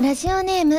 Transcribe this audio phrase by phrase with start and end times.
[0.00, 0.78] ラジオネーム、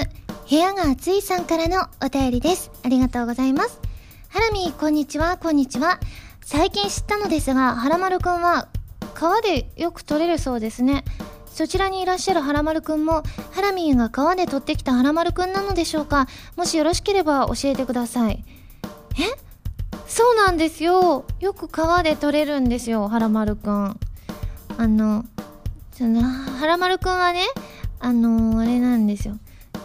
[0.50, 2.72] 部屋が暑いさんからのお便りです。
[2.86, 3.82] ありがとうございます。
[4.30, 6.00] ハラミー、こんにちは、こんにちは。
[6.40, 8.70] 最近知ったのですが、はらまるくんは、
[9.16, 11.04] 川でよく取れるそうですね。
[11.48, 18.46] そちらにいらっしゃるはらまるくんも、ハラミーが川で取ってきたはらまるくんなのでしょうかもしよろしければ教えてください。
[19.20, 19.38] え？
[20.08, 21.26] そうなんですよ。
[21.42, 24.00] よく川で取れるんですよ、はらまるくん。
[24.78, 25.26] あの、
[25.92, 27.42] その、はらまるくんはね、
[28.00, 29.38] あのあれなんですよ。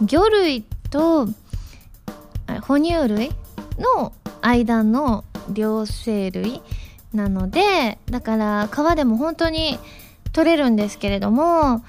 [0.03, 1.29] 魚類と、
[2.63, 3.31] 哺乳類
[3.97, 6.63] の間の両生類
[7.13, 9.79] なので、だから川でも本当に
[10.33, 11.85] 取れるんですけれども、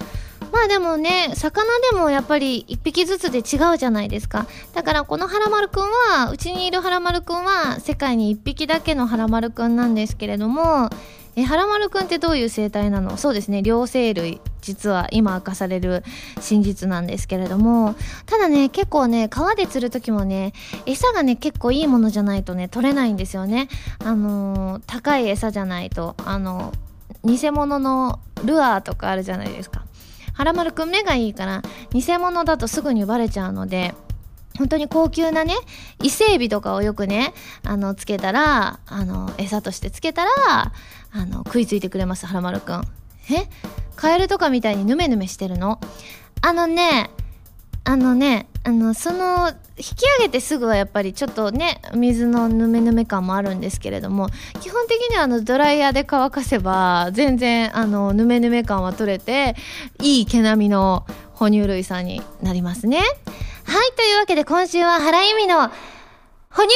[0.52, 4.48] まあでもね、魚でもやっぱり一匹ずつで違うじゃないですか。
[4.74, 10.90] だからこのハラマルくんは、うちにいるハラマルくんは世界に一匹だけのハラマルくんなんですけれども、
[11.36, 13.18] え、ハラマルくんってどういう生態なの？
[13.18, 14.40] そうですね、両生類。
[14.66, 16.04] 実は今明かされる
[16.42, 20.54] 真実なんですけれども、ただね、結構ね、川で釣る時もね、
[20.88, 23.70] 餌がね、結構いいものじゃないとね、取れないんですよね。
[24.04, 26.74] あのー高い餌じゃないと、あの
[27.24, 29.84] 偽物のルアーとかあるじゃないですか。
[30.34, 31.62] はらまるくん目がいいから、
[31.92, 33.94] 偽物だとすぐにバレちゃうので、
[34.58, 35.54] 本当に高級なね、
[36.02, 40.32] 伊勢海老とかをよくね、あの、つけたら、あの、餌としてつけたら、
[41.12, 42.82] あの、食いついてくれます、はらまるくん。
[43.32, 43.48] え？
[43.96, 45.80] カエルとかみたいにヌメヌメしてるの？
[46.42, 47.10] あのね、
[47.84, 54.30] あのね、あの、その、引き上げてすぐはやっぱりちょっとね、水のヌメヌメ感もあるんですけれども、
[54.62, 59.56] 基本的にはあの、ドライヤーで乾かせば、全然あの、ヌメヌメ感は取れて、
[60.02, 62.98] いい毛並みの哺乳類さんになりますね。
[62.98, 65.70] はい、というわけで今週は原由美の、
[66.56, 66.74] 哺乳類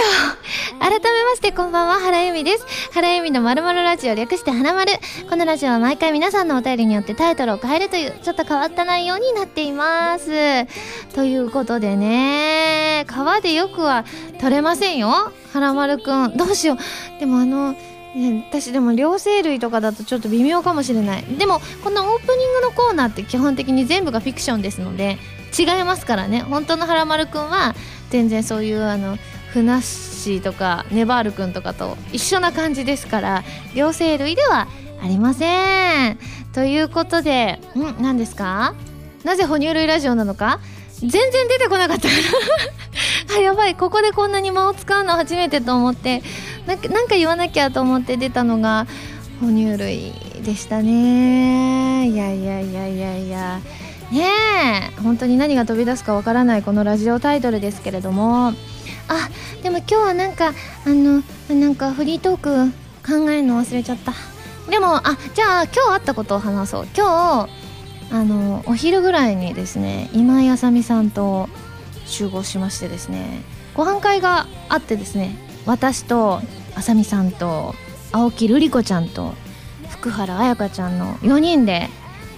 [0.00, 2.66] ラジオ改めましてこんばんは、原由美です。
[2.92, 4.90] 原由美のまるまるラジオ略して花丸。
[5.30, 10.66] このラジオは毎回皆さんのお便りによってタイトルを変えるという、ちょっと変わった内容になっています。
[11.14, 14.04] ということでね、川でよくは
[14.40, 15.32] 取れませんよ。
[15.52, 16.36] 原丸くん。
[16.36, 17.20] どうしよう。
[17.20, 17.76] でもあの、
[18.16, 21.22] ね、私でも両生類とかだとちょっと微妙かもしれない。
[21.38, 25.18] でも、このオープニングのコーナーって基本的に全部がフィクションですので、
[25.56, 26.40] 違いますからね。
[26.40, 27.76] 本当の原丸くんは、
[28.10, 29.18] 全然そういうあの
[29.52, 33.44] ふなっしーとかネバールくんとかと一緒な感じですから
[33.74, 34.68] 両生類では
[35.02, 36.18] ありません。
[36.52, 38.74] ということでん何ですか？
[39.24, 40.60] なぜ哺乳類ラジオなのか
[41.00, 42.08] 全然出てこなかった。
[43.36, 46.22] あやばいここでこんなに間を使うの初めてと思って。
[46.66, 48.86] なんかなんか言わなきゃと思って出たのが
[49.40, 52.08] 哺乳類でしたね。
[52.08, 53.60] いやいやいやいやいや。
[54.14, 55.00] ねえ。
[55.02, 58.52] 本当に何が飛び出すかわからないこのラジオタイトルですけれども。
[59.08, 59.28] あ
[59.62, 60.54] でも今日はなんか
[60.86, 62.70] あのなんかフリートーク
[63.06, 64.14] 考えるの忘れちゃった。
[64.70, 66.86] でもあじゃあ今日あったことを話そう。
[66.96, 67.48] 今日
[68.12, 71.48] あのお昼ぐらいにですね今井あさみさんと
[72.06, 73.42] 集合しましてですね
[73.74, 75.36] ご飯会があってですね
[75.66, 76.40] 私と
[76.76, 77.74] あさみさんと
[78.12, 79.34] 青木瑠璃子ちゃんと
[79.90, 81.88] 福原彩香ちゃんの4人で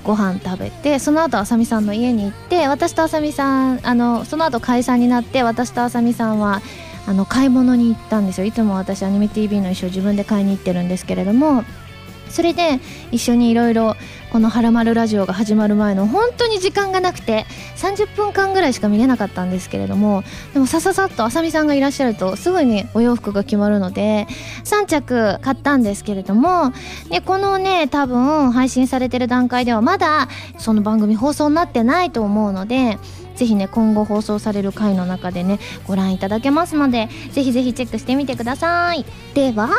[0.06, 6.62] ご飯食べてその後あさみさんの家に行って私とあさみさんあのその後解散になって私とあさみさんは
[7.08, 8.46] あの買い物に行ったんですよ。
[8.46, 11.64] いつも私アニメ TV の衣装自分で買いに行ってるんですけれども
[12.28, 12.80] それで
[13.12, 13.96] 一緒にいろいろ
[14.30, 24.26] この「はらまるラジオ」が始まる前の本当に時間がなくて30分間ぐらいしか見れなかったんですけれどもでもさささっとあさみさんがいらっしゃるとすぐにお洋服が決まるので
[24.64, 26.72] 3着買ったんですけれども
[27.10, 32.98] でこのね多分配信されてる段階ではまだその番組放送になってないと思うので
[33.36, 39.04] ぜひね今後放送される回の中でねご覧いただけますのでぜひぜひチェックしてみてください。
[39.34, 39.70] では、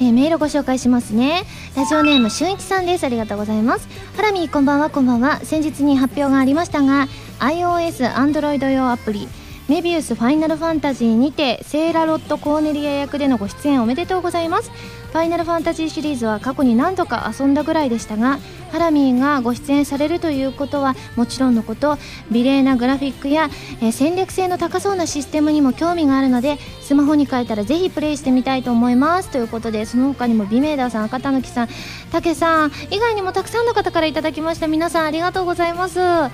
[0.00, 1.44] えーメールご紹介しますね。
[1.76, 3.04] ラジオネームしゅんいちさんです。
[3.04, 3.88] ありがとうございます。
[4.16, 5.40] ハラミーこんばんはこんばんは。
[5.44, 7.08] 先日に発表がありましたが
[7.38, 9.28] iOS、Android 用アプリ
[9.68, 14.70] メビウスファイナルファンタジーにてセーラロット・コーネリア役でのご出演おめでとうございます。
[15.12, 18.38] ファイナルファンタジーシリーズは過去に何度か遊んだぐらいでしたが
[18.70, 21.98] ハラミーがご出演されるということはもちろんのこと
[22.30, 23.50] 美麗なグラフィックや、
[23.82, 29.28] えー戦略性の高そうなシステムにも興味があるのでスマホに変えたらぜひプレイしてみたいと思います。
[29.28, 31.68] ということでその他にも美メーダーさん赤たぬきさん
[32.10, 34.66] たけさん以外にもたくさんの方からいただきました。
[34.66, 35.98] 皆さんありがとうございます。
[36.00, 36.30] ね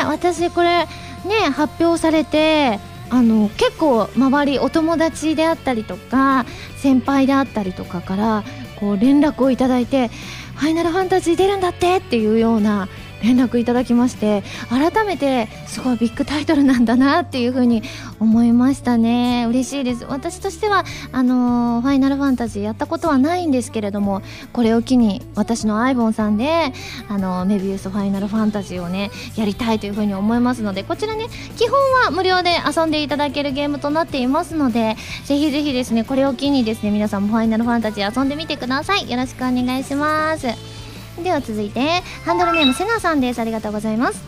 [0.00, 0.86] え私これ
[1.24, 6.44] ね発表されてあの結構周りお友達であったりとか
[6.76, 8.44] 先輩であったりとかから
[8.76, 10.10] こう連絡をいただいて
[10.56, 12.88] 「ファイナルファンタジー出るんだって」っていうような
[13.22, 17.82] 連絡いただきまして改めてすごいビッグタイトルなんだなっていうふうに
[18.20, 19.46] 思いましたね。
[19.48, 20.04] 嬉しいです。
[20.04, 24.22] 私としてはあのー、ファイナルファンタジーやったことはないんですけれども
[24.52, 26.72] これを機に私のアイボンさんで
[27.08, 31.26] あのー、メビウスファイナルファンタジーをねやりたいというふうに思いますのでこちらね
[31.56, 39.10] 基本は無料で遊んでいただけるゲームとなっていますのでぜひぜひですねこれを機にですね皆さんもファイナルファンタジー遊んでみてください。
[39.10, 40.77] よろしくお願いします。
[41.22, 43.40] では続いてハンドルネームセナさんです。
[43.40, 44.22] ありがとうございます。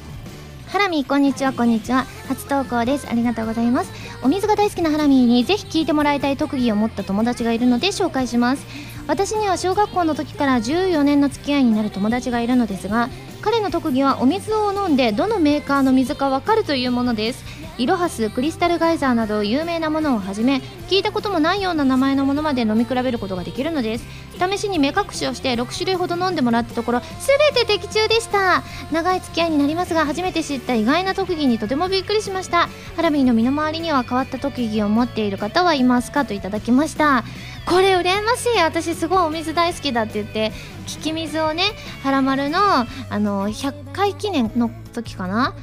[0.67, 1.53] ハラミこんにちは。
[1.53, 2.05] こんにちは。
[2.29, 3.09] 初投稿です。
[3.09, 3.93] ありがとうございます。
[4.23, 8.65] お水が大好きなハラミーにぜひ聞いてもらいたい特技を持った友達がいるので紹介します。
[9.07, 13.09] 私には小学校の時から14年の付き合いになる友達がいるのですが
[13.41, 17.45] 彼の特技はお水を飲んでどのメーカーの水かわかるというものです。
[17.81, 20.57] イロハスクリスタルガイザーなど有名なものをはじめ
[20.91, 24.05] 聞いたこともないような名前のものまで飲み比べることができるのです。
[24.39, 28.63] 試しに目隠しをして6種類ほど飲んでもらったところ全て的中でした。
[28.93, 32.69] 長い付き合いになりますが初めて知った意外な特技にとてもびっくりしました。
[32.97, 37.25] ハラミーの身の回りには変わった特技を持っている方はいますかといただきました。
[37.65, 38.59] これ羨ましい。
[38.59, 40.53] 私すごいお水大好きだって言って
[40.87, 41.63] 聞き水をね
[42.03, 42.87] はらまるのあ
[43.19, 45.55] の100回記念の時かな？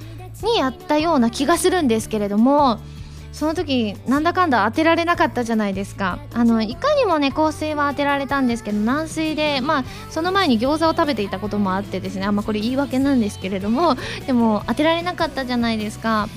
[0.43, 2.79] にやったような気がするんですけれども
[3.31, 6.17] その時なんだかんだ当てられなかったじゃないですか。
[6.33, 13.95] あのいかにもね香水は当てられたんですけど軟水でまあその前に餃子を食べていたこともあってですねあんまこれ言い訳なんですけれども
[14.25, 16.29] でも当てられなかったじゃないですか。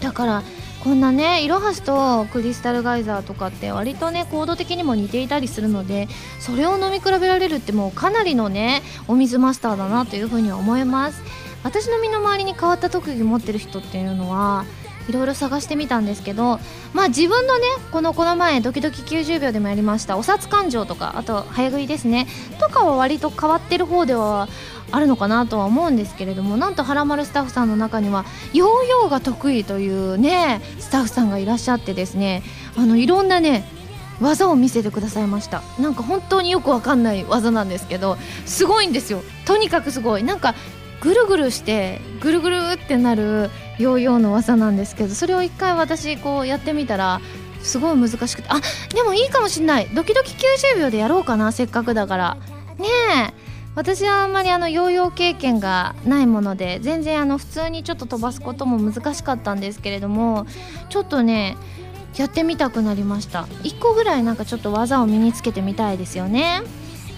[0.00, 0.42] だから
[0.82, 6.08] こんなねイロハスとクリスタルガイザーとかって割とね行動的にも似ていたりするので
[6.38, 11.20] それを飲み比べられるってもうかなりのねお水マスターだなというふうには思います。
[11.62, 14.64] 私の身の回りに変わった特技持ってる人っていうのは
[15.08, 16.60] いろいろ探してみたんですけど
[16.92, 22.26] まあ自分のねこのこの前ドキドキ90秒でもやりましたお札勘定とかあと早食いですね
[22.60, 24.48] とかは割と変わってる方では
[24.92, 32.42] あるのかなとは思うんですけれどもなんとはらまるスタッフさんの中にはヨーヨーが得意というねスタッフさんがいらっしゃってですね
[32.76, 33.64] あのいろんなね
[34.20, 35.62] 技を見せてくださいました。
[35.78, 39.22] なんか本当によくわかんない技なんですけどすごいんですよ。
[39.46, 40.22] とにかくすごい。
[40.22, 40.54] なんか
[41.00, 47.20] ぐるぐるしてぐるぐるってなるヨーヨーの技なんですけどそれを一回私こうやってみたら
[47.62, 48.60] すごい難しくてあ
[48.94, 49.88] でもいいかもしんない。
[49.94, 52.36] ドキドキ90秒でやろうかなせっかくだから。
[52.78, 52.86] ね
[53.28, 53.50] え。
[53.76, 60.46] 私はあんまりあのヨーヨー経験がないもので全然あの普通にちょっと飛ばすことも難しかったんですけれども
[60.88, 61.56] ちょっとね
[62.16, 63.42] やってみたくなりました。
[63.62, 66.62] 1個ぐらいなんかちょっと技を身につけてみたいですよね。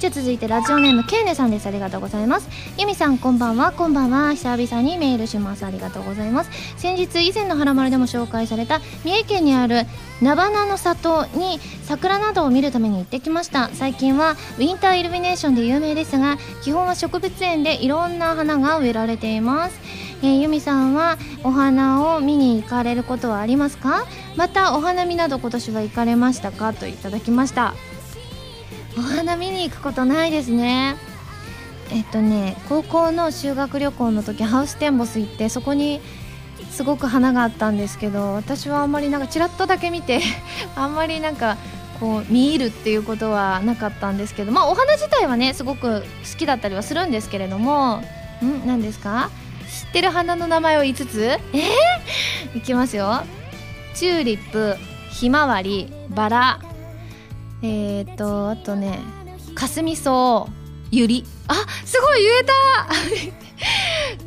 [0.02, 1.66] じゃあ続いてラジオネームケーネさんです。
[1.68, 2.48] ありがとうございます。
[2.76, 3.70] ゆみさんこんばんは。
[3.70, 4.34] こんばんは。
[4.34, 5.64] 久々にメールします。
[5.64, 6.50] ありがとうございます。
[6.76, 9.86] 先日以前の「はらまる」でも紹介された三重県にある
[10.20, 13.70] 菜花の里に桜などを見るために行ってきました。
[13.74, 19.78] 最近はウィンターイルミネーションで有名ですが基本は植物園でいろんな花が植えられています。
[20.24, 24.04] えー、由美さんはお花を見に行かれることはありますか？
[24.34, 26.72] またお花見など今年は行かれましたか？
[26.72, 27.74] といただきました。
[28.96, 30.96] お花見に行くことないですね。
[31.90, 36.00] えっとね高校の修学旅行の時ハウステンボス行ってそこに
[36.70, 40.20] すごく花があったんですけど私はあんまりなんかちらっとだけ見て
[40.74, 41.58] あんまりなんか
[42.00, 46.00] こう見入るっていうことはなかったんですけどまあお花自体はねすごく
[46.32, 48.02] 好きだったりはするんですけれどもん
[48.66, 49.28] 何ですか？
[49.84, 51.22] 知ってる花の名前を5つ？
[51.22, 53.22] えー、 いきますよ。
[53.94, 54.76] チューリップ
[55.10, 56.58] ひまわりバラ。
[57.62, 58.98] えっ、ー、とあとね
[59.54, 60.52] かすみそう
[60.90, 61.54] ゆりあ
[61.84, 62.52] すごい言えた。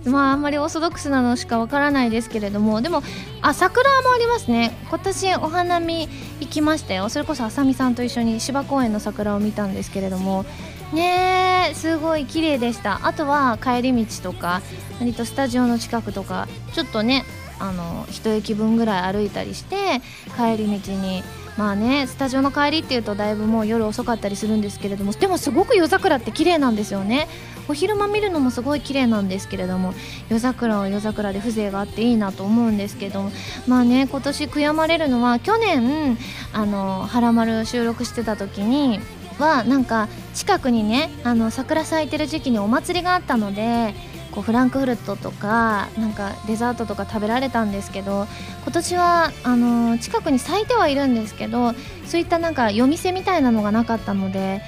[0.09, 2.81] まああんまりオーソドックスなのしかわからないですけれども。
[2.81, 3.03] でも
[3.41, 4.75] あ桜もありますね。
[4.89, 7.09] 今年お花見行きましたよ。
[7.09, 10.45] それこそあさみさんと一緒に芝公園の桜を見たんですけれども。
[10.93, 13.01] ねすごい綺麗でした。
[13.03, 14.61] あとは帰り道とか
[14.99, 17.25] 割とスタジオの近くとかちょっとね
[17.59, 20.01] あの一駅分ぐらい歩いたりして
[20.37, 21.23] 帰り道に
[21.57, 27.27] まあねスタジオの帰りっていうとだいぶもう夜遅かったりするんですけれどもでもすごく夜桜って綺麗なんですよね。
[27.67, 29.95] お昼間見るのもすごい綺麗なんですけれども
[30.29, 33.31] 夜桜は夜桜で風情があっていいなと思うんですけど
[33.67, 36.15] まあね今年悔やまれるのは去年
[36.53, 38.99] あの「はらまる」収録してた時に
[39.39, 43.95] はなんか近くにねあの桜咲いてる時期にお祭りがあったので
[44.35, 48.27] こうフランクフルトとかなんかデザートとか食べられたんですけど
[48.63, 51.73] 今年はあの近くに咲いてはいるんですけど
[52.05, 54.61] そういったなんか夜店みたいなのがなかったので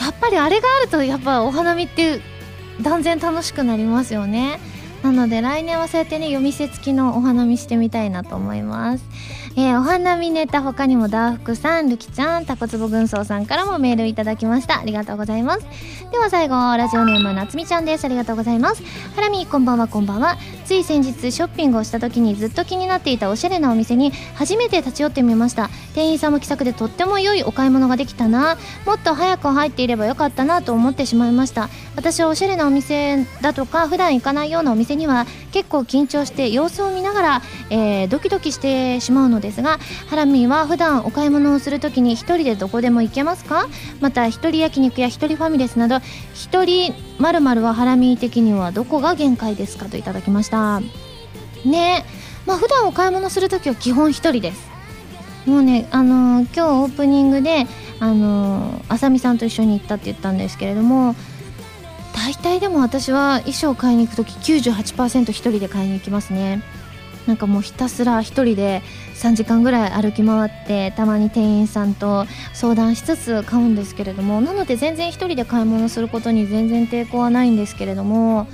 [0.00, 2.20] やっぱりあれがあるとやっぱお花見って
[2.82, 4.58] 断然楽しくなりますよね。
[5.02, 9.04] なので来年はそうやってね夜店付きのお花見してみたいなと思います。
[9.54, 14.80] えー、お花見ネタ他にもダーフクさん、ルキちゃん、タコツボ軍曹さんからもメールいただきました。
[14.80, 15.66] ありがとうございます。
[16.10, 18.04] では最後、ラジオネームなつみちゃんです。
[18.06, 18.82] ありがとうございます。
[19.14, 20.38] ハラミこんばんはこんばんは。
[20.64, 25.68] つい先日ショッピングをした時にずっと気になっていたおしゃれなお店に初めて立ち寄ってみました。
[25.94, 28.56] 店員さんも気さくでとっても良いお買い物ができたな。
[28.86, 31.68] もっと早く入っていればよかったなと思ってしまいました。
[31.94, 43.68] 私はおしゃれなお店だとか普段行かないようなお店には結構緊張して様子を見ながら、えー、ドキドキしてしまうのでですがハラミーは普段お買い物をするときに1人でどこでも行けますか？
[44.00, 50.80] また1人焼肉や1人ファミレスなど1人まるはハラミー的にはどこが限界ですかといただきました。
[51.64, 52.04] ね
[52.46, 54.70] まあ普段お買い物するときは基本1人です。
[55.46, 57.66] もうねあのー、今日オープニングで
[58.00, 61.16] あのー、あさみさんと一緒に行ったって言ったんですけれども
[62.14, 66.62] 大体でも私は衣装買いに行く時98%一人で買いに行きますね。
[67.26, 68.82] なんかもうひたすら一人で
[69.14, 78.48] 3時間ぐらい歩き回ってたまに店員さんと相談しつつ買うんですけれどもなので全然一人で買い物することに全然抵抗はないんですけれども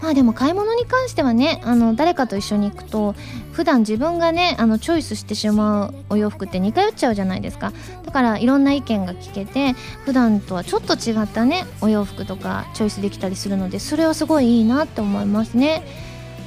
[0.00, 3.14] まあでも買い物に関してはねあの誰かと一緒に行くと
[3.52, 7.72] 普段自分がねあのチョイスしてしまうお洋服って似通っちゃうじゃないですか。
[8.04, 9.72] だからいろんな意見が聞けて
[10.04, 15.82] 普段とはちょっと違ったねお洋服とかチョイスできたりするのでそれはすごいいいなって思いますね。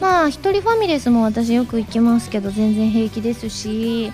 [0.02, 4.12] まあ一人ファミレスも私よく行きますけど全然平気ですし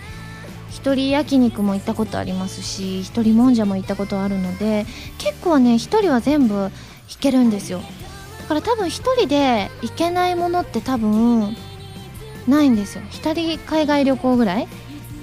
[0.70, 4.86] 一人焼肉も行ったことありますし一人もんじゃも行ったことあるので
[5.18, 6.72] 結構ね一人は全部弾
[7.22, 7.82] けるんですよ。
[8.40, 11.56] だから多分1人で行けないものって多分
[12.48, 13.04] ないんですよ。
[13.10, 14.68] 1人海外旅行ぐらい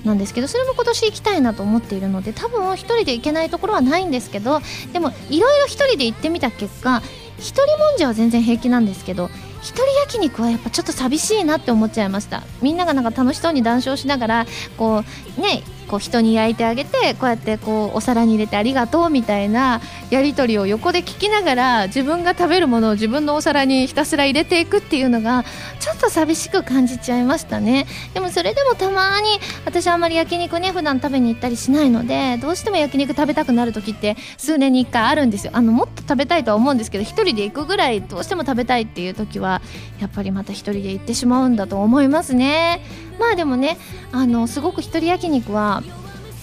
[0.05, 4.61] なんですけどそれも今年行きたいなと思っているので多分1人で行けないところはないんですけど
[4.93, 7.03] でもいろいろ1人で行ってみた結果
[7.39, 9.31] 1人もんじゃは全然平気なんですけど
[9.65, 12.43] 一人焼肉はやっぱちょっと寂しいなって思っちゃいました。
[12.61, 15.03] みんながなんか楽しそうに談笑しながらこ
[15.39, 25.45] うねこう人に焼いてあげてこうやってこうお皿に入れてありがとうみたいなやり取りを横で聞きながら自分が食べるものを自分のお皿にひたすら入れていくっていうのが
[25.81, 27.87] ちょっと寂しく感じちゃいましたね。
[28.15, 29.29] でもそれでもたまに
[29.65, 35.53] 私あんまり焼肉ね普段食べに行ったりしないのでどうしても焼肉食べたくなる時って数年に1回あるんですよ。
[35.55, 39.61] あのもっと食べたいとは思うんですけど1人で行くぐらいどうしても食べたいっていう時は
[40.01, 42.83] やっぱりまた1人で行ってしまうんだと思いますね。
[43.19, 43.79] まあでもね
[44.13, 45.83] あのすごく一人焼肉は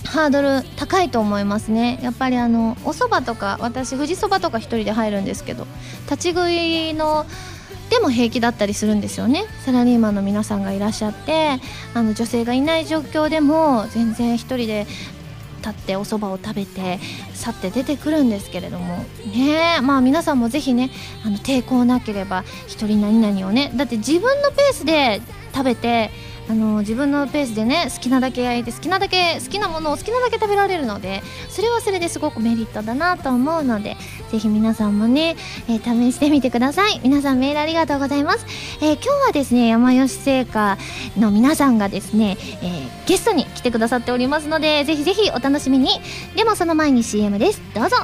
[0.06, 2.00] ハードル高いと思いますね。
[2.02, 5.68] やっぱりあのお蕎麦とか私富士そばとか1人で入るんですけど
[6.10, 7.26] 立ち食いの
[7.90, 9.46] でも平気だったりするんですよね。
[9.66, 11.60] サラリーマンの皆さんがいらっしゃって
[11.94, 14.88] あの女性がいない状況でも全然1人で
[15.60, 17.00] 立ってお蕎麦を食べて
[17.34, 19.06] 去って出てくるんですけれども。
[19.34, 20.90] ねまあ皆さんもぜひね
[21.26, 23.72] あの抵抗なければ1人何々をね。
[23.76, 25.22] だって自分のペースで
[25.54, 26.12] 食べて
[26.52, 33.96] あの自分のペースでね好きなだけ焼いて好きなだけ好きなものを好きなだけ食べられるのでそれはそれですごくメリットだなと思うので
[34.32, 35.38] ぜひ皆さんもね、
[35.70, 37.00] えー、試してみてください。
[37.04, 38.46] 皆さんメールありがとうございます、
[38.82, 40.78] えー、今日はですね山吉製菓
[41.18, 46.02] の皆さんがですね、えー、ゲストに来てくださっておりますのでぜひぜひお楽しみに。
[46.36, 47.62] でもその前に CM です。
[47.74, 47.96] どうぞ。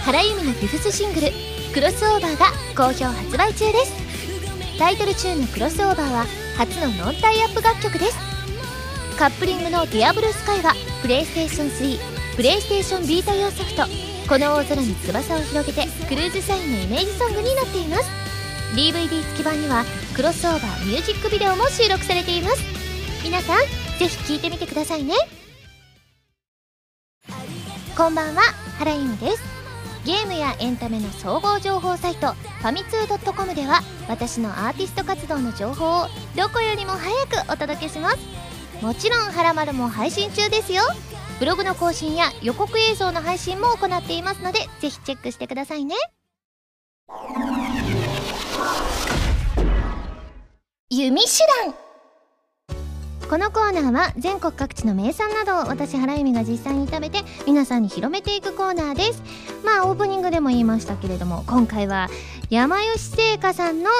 [0.00, 1.28] 原由美のフィフスシングル
[1.74, 4.07] 「クロスオーバー」が好評発売中です。
[4.78, 6.24] タイトルチューンのクロスオーバーは
[6.56, 8.16] 初のノンタイアップ楽曲です。
[9.18, 11.98] カップリングの「ディアブルスカイはプレイステーション3
[12.36, 13.82] プレイステーションビータ用ソフト
[14.28, 18.04] 「この大空に翼を広げて」クルーズサインのイメージソングになっています。
[18.76, 22.62] DVD 付き版にはクロスオーバーミュージックビデオも収録されています。
[23.24, 23.58] 皆さん
[23.98, 25.14] ぜひ聴いてみてくださいね。
[27.96, 28.42] こんばんは
[28.78, 29.57] 原由美です。
[30.04, 38.18] ゲームやエンタメの総合情報サイトファミツー .com では私のアーティスト活動の情報をどこよりも早くお届けします。
[38.80, 40.82] もちろん「はらまる」も配信中ですよ。
[41.38, 45.94] ブログの更新や予告映像の配信も行っていますのでぜひチェックしてくださいね。
[50.90, 51.28] 弓手
[51.64, 51.87] 段。
[53.28, 59.22] このコーナーは全国各地の名産などを私原由美が実際に食べて皆さんに広めていくコーナーです。
[59.66, 62.08] まあオープニングでも言いましたけれども今回は
[62.48, 63.90] 山吉製菓さんの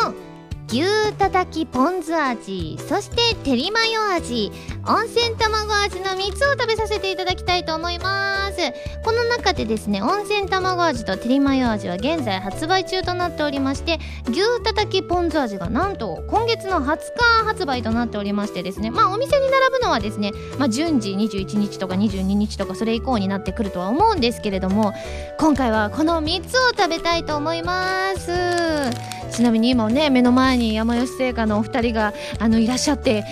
[0.71, 0.85] 牛
[1.15, 4.53] たたきポン酢味そしててりマヨ味
[4.87, 8.59] 温泉卵味の3つを食べさせていただきたいと思います。
[9.03, 13.99] この中でですね温泉卵味とてりマヨ味は現在発売中となっておりまして
[14.29, 24.93] 牛たたきポン酢味がなんと今月の20日発売となっておりましてですねまあお店に並ぶのはですね、まあ、順次21日とか22日とかそれ以降になってくるとは思うんですけれども
[25.39, 29.19] 今回はこの3つを食べたいと思います。
[29.31, 33.25] ちなみに今ね目の前に山吉製菓のお二人があのいらっしゃって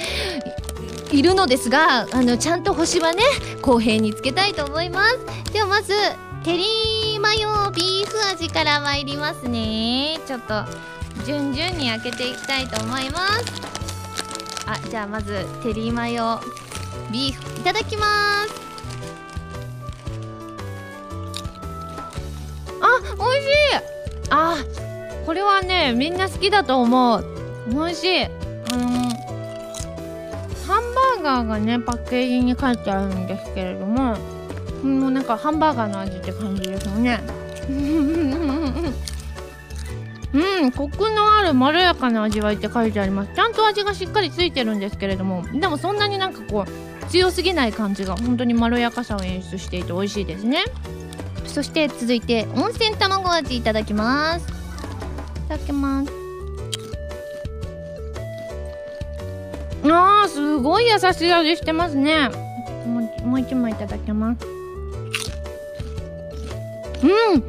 [1.13, 3.23] いるのですがあのちゃんと星はね
[3.63, 5.53] 公平につけたいと思います。
[5.53, 5.93] ではまず
[6.45, 10.19] テリーマヨビーフ味から参りますね。
[10.27, 10.65] ちょっと
[11.25, 13.45] 順々に開けていきたいと思います。
[14.67, 16.41] あじゃあまずテリーマヨ
[17.11, 18.07] ビーフいただきま
[18.47, 18.55] す。
[22.81, 23.57] あ美味しい。
[24.31, 24.57] あ
[25.27, 27.25] これはねみんな好きだと思う。
[27.69, 28.25] 美味しい。
[28.25, 28.29] あ
[28.77, 28.87] の
[30.67, 34.17] ハンバーガーがねパッケージに書いてあるんですけれども
[34.83, 37.21] もうなんかハンバーガーの味って感じですよね。
[40.33, 43.31] うんコクのあるまろやかな味わいって書いてあります。
[43.35, 50.65] ちゃんと味がしっかりついてるんですけれどもでもそんなになんかこう強すぎない感じが本当にまろやかさを演出していて美味しいですね。
[51.47, 54.56] そして続いて温泉卵味いただきます。
[55.49, 56.11] ただきます。
[59.85, 62.29] あーすごい優しい味してますね。
[63.25, 64.47] もう一枚いただきます。
[67.03, 67.43] うん。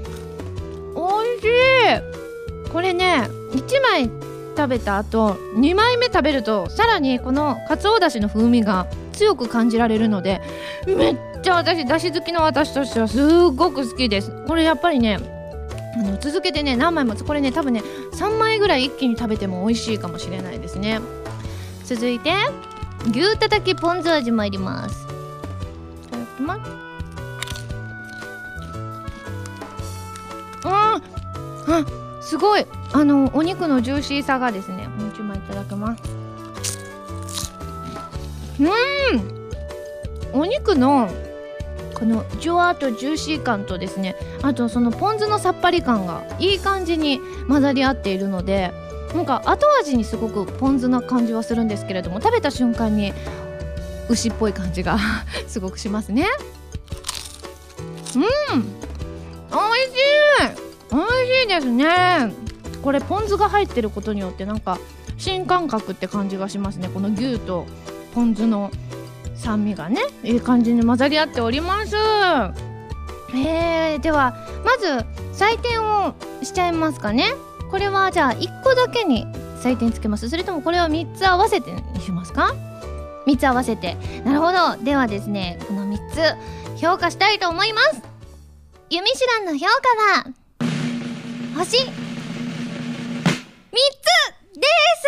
[0.96, 2.72] おいしい。
[2.72, 4.10] これね1枚
[4.56, 10.42] 食べた後2枚目食べるとさらにこのかつおだしの風味が強く感じられるので
[10.86, 14.32] めっちゃ私だし好きの私としてはすごく好きです。
[14.48, 15.37] これやっぱりね
[15.98, 17.82] あの続けてね何枚もこれね多分ね
[18.14, 21.00] 3枚ぐらい一気に食べても美味しいかもしれないですね。
[21.84, 22.34] 続いて
[23.10, 25.08] 牛たたきポン酢味参ります。
[26.08, 26.72] いただきます。
[30.66, 31.02] あ
[31.68, 31.86] あ
[32.22, 32.66] すごい。
[32.94, 36.04] あのお肉のジューシーさがですねもう一枚いただきます。
[38.60, 38.70] うん。
[40.34, 41.10] お肉の
[41.98, 48.72] このジュワーとジューシー感とですねあとそのポン酢のさっぱり感がいい感じに混ざり合っているので
[49.16, 53.14] なんか後味にすごくポン酢な感じはするんですけれども食べた瞬間に
[54.10, 55.00] 牛っぽい感じが
[55.48, 56.28] すごくしますね。
[58.16, 58.22] うん！
[58.22, 59.98] 美味し
[60.54, 60.96] い！
[60.96, 62.34] 美味しいですね！
[62.84, 64.78] これポン酢が入ってることによってなんか
[65.18, 66.90] 新感覚って感じがしますね。
[66.94, 67.66] この牛と
[68.14, 68.72] ポン酢の
[69.38, 71.96] 酸味がねいい感じに混ざり合っております。
[73.36, 74.88] えー、ではまず
[75.34, 77.34] 採点をしちゃいますかね。
[77.70, 79.26] これはじゃあ1個だけに
[79.62, 80.30] 採点つけます。
[80.30, 82.54] それともこれは3つ合わせてにしますか
[83.26, 83.96] ？3つ合わせて。
[84.24, 84.84] なるほど。
[84.84, 85.98] ではですねこの3
[86.76, 88.02] つ評価したいと思います。
[88.90, 89.74] ユミシュランの評価
[90.22, 90.34] は
[91.58, 91.92] 星3つで
[94.54, 95.08] す。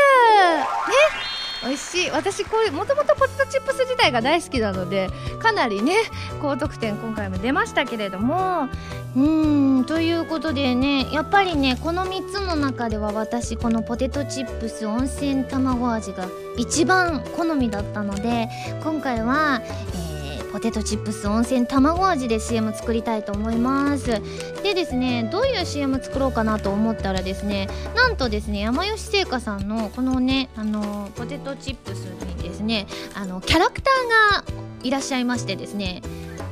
[0.89, 1.28] ね
[1.63, 2.09] 美味しい。
[2.11, 5.95] 私これもともとポテトチップス自体が大好きなのでかなりね
[6.41, 8.69] 高得点今回も出ましたけれども。
[9.15, 18.49] うーんということでねやっぱりねこの3つの中では私このポテトチップス温泉卵味が一番好みだったので
[18.83, 20.08] 今回は、えー
[20.51, 24.21] ポテトチップス温泉卵味で CM 作りたいと思います。
[24.63, 36.01] でですねどういう CM 作ろうかなと思ったらですねなんとですね山吉製菓さんのこのねあのポテトチップスにですねあのキャラクターがいらっしゃいましてですね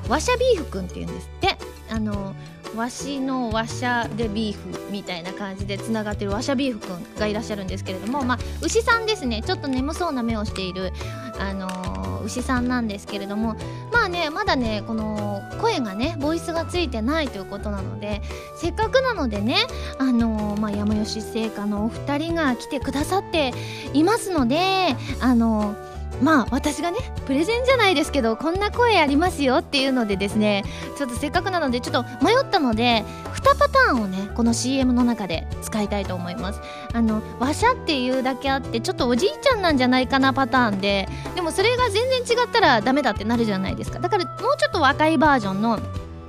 [0.07, 1.57] わしゃビーフくんっていうんですって。
[1.89, 2.36] あの
[2.77, 9.41] わしのわしゃでビーフみたいな感じでつながってるわしゃビーフくんがいらっしゃるんですけれどもまあ牛さんですね。
[9.41, 10.93] ちょっと眠そうな目をしている
[11.39, 13.55] あのー牛さんなんですけれども
[13.91, 18.21] まあねまだねこの声がねボイスがついてないということなので
[18.55, 19.55] せっかくなのでね
[19.97, 23.53] あのー、まあ、山吉製菓のお二人が来てくださって
[23.93, 30.63] いますのであのーまあ私がねプレゼンじゃないですけどこんな声ありますよっていうのでですね
[30.97, 33.03] ちょっとせっかくなのでちょっと迷ったので
[33.34, 36.62] 2パターンをねこの CM の中で使いたいと思います。
[36.93, 43.99] あのわしゃっていうだけあってちょっとおじいちゃんなんじゃないかなパターンででもそれが全然違ったらダメだってなるじゃないですか。
[43.99, 45.80] だからもうちょっと若いバージョンの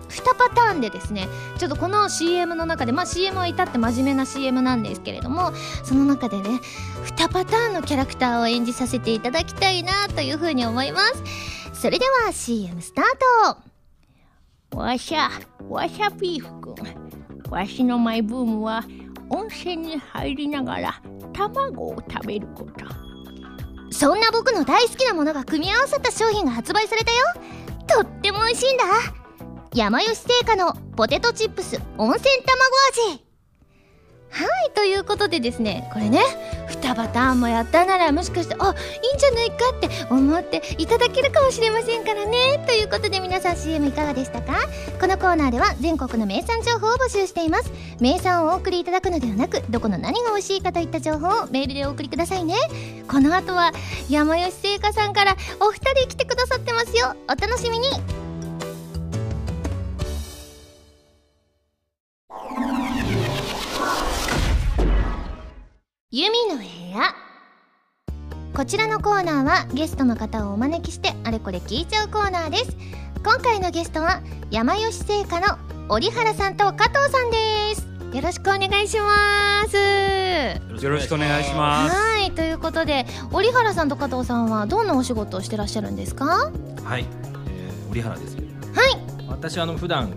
[0.09, 5.53] 2パターンでですねちょっとこの CM の中でまあ CM は至って真面目な CM なんですけれども
[5.85, 6.61] その中でね
[7.17, 11.23] 2パターンのキャラクターを演じさせていただきたいなというふうに思います。
[11.81, 13.05] それでは CM スター
[14.73, 14.77] ト。
[14.79, 15.31] わしゃ
[15.69, 17.51] わしゃビーフくん。
[17.51, 18.85] わしのマイブームは
[19.31, 22.85] 温泉に入りながら卵を食べること。
[23.91, 27.19] そんな僕の大好きなものが組み合わさった商品が発売されたよ。
[27.87, 28.85] とっても美味しいんだ
[29.75, 33.25] 山吉製菓のポテトチップス温泉卵味。
[34.31, 36.21] はいということでですねこれね
[36.69, 42.65] 2パターンもやったならもしかしてあいいんじゃないかって思っていただけるかもしれませんからね。
[42.67, 44.55] ということで皆さん CM いかがでしたか？
[45.01, 47.71] このコーナーでは全国の名産情報を募集しています。
[48.01, 52.55] 名産をお送りいただくのではなくどこの何が美味しいかといった情報をメールでお送りくださいね。
[53.11, 53.73] この後は
[54.11, 57.15] 山吉製菓さんからお二人来てくださってますよ。
[57.27, 57.89] お楽しみに。
[66.11, 67.15] ユミの部屋。
[68.55, 72.75] こちらのコーナーはゲストの方をお招きしてあれこれ聞いちゃうコーナーです。
[73.23, 75.59] 今回のゲストは山吉製菓の
[75.91, 77.87] 折原さんと加藤さんです。
[78.17, 79.77] よろしくお願いします。
[80.83, 81.95] よろしくお願いします。
[81.95, 82.33] はい。
[82.33, 86.25] ということで折原さんと加藤さんはどんなお仕事をしてらっしゃるんですか？
[86.25, 86.51] は
[86.85, 87.05] はい、
[87.49, 88.35] えー、折原です。
[88.39, 88.41] い。
[89.29, 90.11] 私はあの普段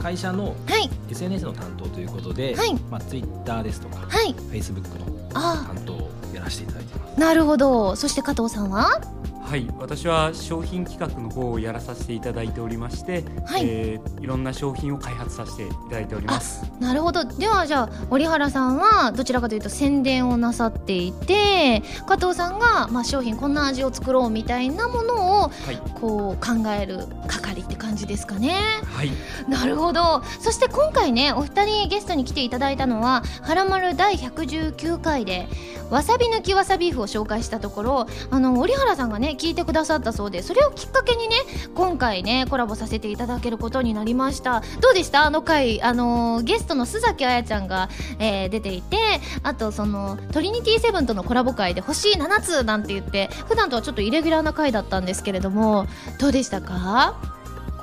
[0.00, 0.90] 会社のはい。
[1.12, 2.74] SNS の担当ということで、はい。
[2.90, 4.32] まあツイッターですとか、はい。
[4.32, 5.08] フェイスブックのあ
[5.40, 7.14] 担当をやらせていただいてます。
[7.16, 7.96] あなるほど。
[7.96, 9.00] そして加藤さんは？
[9.48, 13.62] はい、私は商品企画の方をやらさせていただいておりまして、はい。
[13.64, 16.70] えーいろんな商品を開発させていただいております。
[16.80, 17.24] なるほど。
[17.24, 28.54] ではじゃあ折原さんはどちらかというと宣伝をなさっていて加藤さんが、まあ、商品こんな味を作ろうみたいなものをはい、こう考える係って感じですかね。
[28.92, 29.10] はい、
[29.48, 30.22] なるほど。
[30.40, 35.48] そして今回ねお二人ゲストに来ていただいたのは「はらまる第119回」で
[35.90, 41.36] わさび抜きわさビーフを紹介したところあの折原さんがね聞いてくださったそうでそれをきっかけにね
[41.74, 44.62] 今回ねコラボさせていただけることになりました。
[44.80, 45.24] どうでした？
[45.24, 48.96] あの回あのゲストの須崎彩ちゃんが、えー出ていて
[49.42, 55.86] あとそのトリニティセブンとのコラボ会で星7つなんて言って普段とはちょっとイレギュラーな回だったんですけれども
[56.18, 57.16] どうでしたか？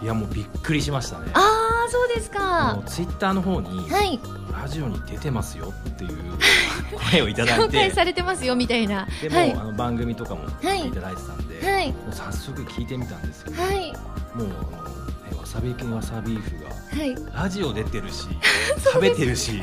[0.02, 1.32] いやもうびっくりしましたね。
[1.34, 4.20] ああそうですあかのツイッターの方に、はい
[4.66, 6.18] ラジオに出てますよっていう
[7.12, 9.08] 声をいただい紹介て、されてますよみたいな。
[9.22, 9.54] でも、はい。
[9.54, 11.92] あの番組とかもはいいただいてたんで、はい。
[11.92, 13.54] もう早速聞いてみたんですよ。
[13.56, 13.94] はい。
[14.34, 14.84] もうあの、
[15.30, 17.16] ね、わさび系わさビーフがはい。
[17.44, 18.28] ラジオ出てるし、
[18.84, 19.62] 食べてるし、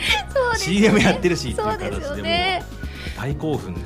[0.57, 2.65] CM やってるしっていう形でもうよね
[3.19, 3.81] 大興奮で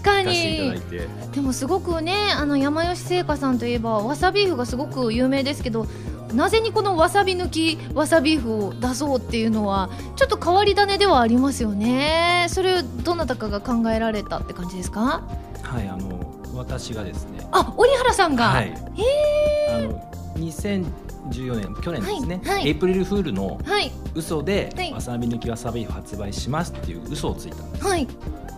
[0.00, 0.80] 確かに。
[0.88, 1.06] て。
[1.34, 5.86] でもすごくねあの山吉製菓さんといえばわさビーフがすごく有名ですけど
[6.32, 12.46] なぜにこのわさび抜きわさビーフを出そうっていうのはちょっと変わり種ではありますよね。
[12.48, 15.22] それどなたかが考えられたって感じですか？
[15.62, 16.20] はい、あの
[16.54, 18.74] 私がですね、あ折原さんが、はい、
[19.70, 20.02] あの
[21.30, 22.68] 2014年去年ですね、はいはい。
[22.68, 23.90] エイプリルフールのはい。
[24.14, 24.92] 嘘で、はい。
[24.92, 27.84] わさび抜きわさびを発売しますっていう嘘をついたんです。
[27.84, 28.06] はい。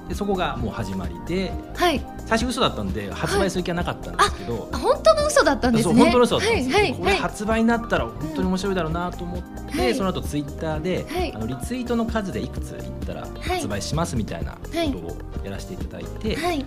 [0.08, 2.04] でそこがもう始まりで、はい。
[2.26, 4.68] 最初嘘だったんで発売する気はなかったんですけど。
[4.72, 5.94] あ本当の嘘だったんですね。
[5.94, 9.94] そう本当の嘘だったんですよ、はいはいこれ発売になったら本当に面白いだろうなと思って、はい。
[9.94, 11.32] その後ツイッターで、はい。
[11.34, 16.58] あのリツイートの数でいくついったら発売しますみたいなことをやらせていただいて、はい。
[16.58, 16.64] で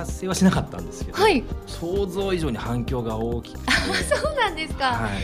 [0.00, 1.42] 達成はしなかったんですけど、はい。
[1.66, 3.72] 想像以上に反響が大きくて。
[4.04, 5.22] そうなんですか、はい、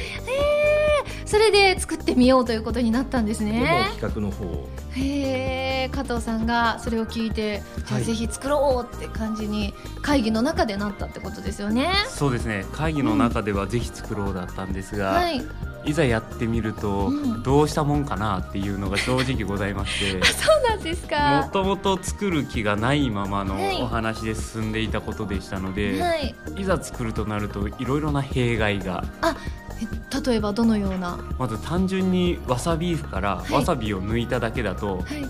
[1.27, 4.69] それで作ってみようということになったんですでもね企画の方を。
[4.93, 11.93] へえ加藤さんがそれを聞いてじゃあはいぜひ作ろうって感じに会議の中でなったってことですよね。
[12.09, 12.65] そうですね。
[12.73, 15.43] 会議の中ではぜひ作ろうだったんですが、はい
[15.85, 17.43] い、ざやってみると、うん。
[17.43, 20.25] どうしたもんかなっていうのが正直ございまして。
[20.27, 23.83] そうなんですもかともと作る気がないままのはい。
[23.83, 26.35] お話で進んでいたことでしたので、はい。
[26.57, 29.05] い、ざ作るとなるといろいろな弊害が。
[29.23, 31.19] え例えばどのような？
[31.39, 33.53] まず単純にわさビーフからはい。
[33.53, 35.27] わさびを抜いただけだと、はい。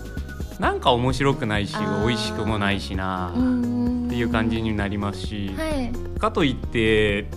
[0.59, 6.19] なんか面白くないし美味しくもないしなっていう感じになりますし、はい。
[6.19, 7.27] かといって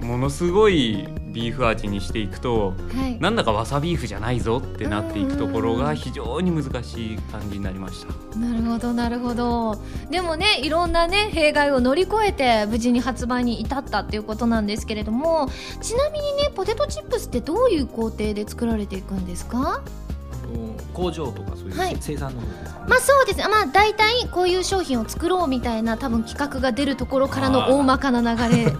[0.00, 3.18] ものすごいビーフ味にしていくとはい。
[3.20, 8.38] なんだかわさビーフじゃないぞってなっていくところうんが非常に難しい感じになりました。
[8.38, 9.76] なるほどなるほど。
[10.10, 15.48] でもねいろんなね弊害を乗り越えて無事に発売に至ったっていうことなんですけれども
[15.82, 19.82] ちなみにねポテトチップスってどういう工程で作られていくんですか？
[20.98, 21.96] 工場とかそういうはい。
[22.00, 22.80] 生産の方ですか？
[22.80, 23.38] ね、まあそうです。
[23.38, 28.72] ねまあ大体こういう商品を作ろうみたいな多分企画が出るところからの大まかな流れ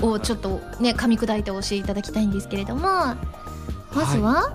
[0.00, 2.88] をちょっとね噛み砕いて教えていただきたいんですけれども。
[3.94, 4.52] まずは、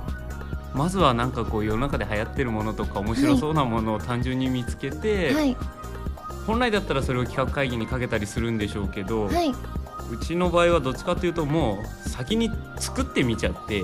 [0.75, 5.57] まずはなんかこう世の中で流行ってるものとか面白そうなものを単純に見つけて、はい。
[6.45, 9.53] 本来だったらそれを企画会議にかけたりするんでしょうけど、はい
[10.09, 13.83] うちの場合はどっちかというともう先に作ってみちゃって。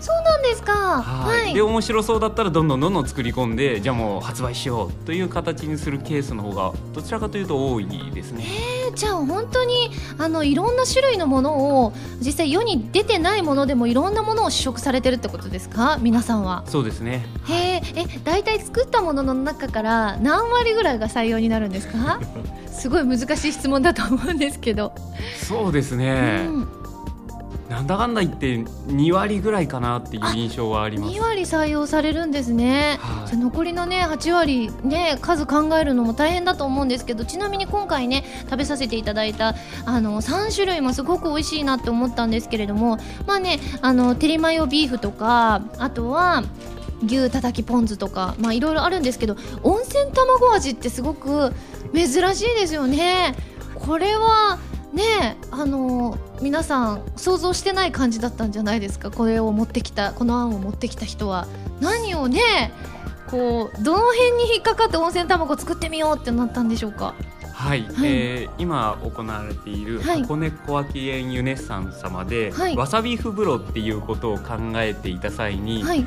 [0.00, 1.02] そうなんですか。
[1.02, 1.54] はい。
[1.54, 8.44] で面白そうだったらどんどんどんどん作り込んでじゃあもう発売しようという形にするケースの方がどちらかというと多いですね。
[8.88, 15.98] えー、じゃあ本当にあのいろんな種類のものを実際世に出てないものでもいろんなものを試食されてるってことですか？
[16.00, 16.64] 皆さんは。
[16.66, 17.26] そうですね。
[17.48, 22.20] へええ大体作ったものの中から何割ぐらいが採用になるんですか？
[22.70, 24.92] すごい難しい質問だと思うんですけど
[25.36, 26.68] そうですね、うん。
[27.68, 31.14] なんだかんだ言って2割ぐらいかなっていう印象はあります。
[31.14, 46.44] 2割採用されるんですね、はい、じゃ残りのね8割ね数考えるのも大変だと思うんですけどちなみに今回ね食べさせていただいたあの3種類もすごく美味しいなって思ったんですけれどもまあねあのテリマヨビーフとかあとは
[47.04, 51.52] 牛たたきポン酢とかまあいろいろあるんですけど温泉卵味ってすごく
[51.92, 53.34] 珍しいですよね。
[53.74, 54.58] これは
[54.92, 59.10] ねあの皆さん想像してない感じだったんじゃないですか？
[59.10, 61.46] これを持ってきたこの案を持ってきた人は。
[61.80, 62.72] 何をね
[63.30, 67.14] こうどの辺に引っかかって温泉卵作ってみようってなったんでしょうか？
[67.52, 76.06] はい、はい、えー、今行われている箱根小涌園ユネッサン様で、はい、わさビーフ風呂っていうことを考えていた際に、はい、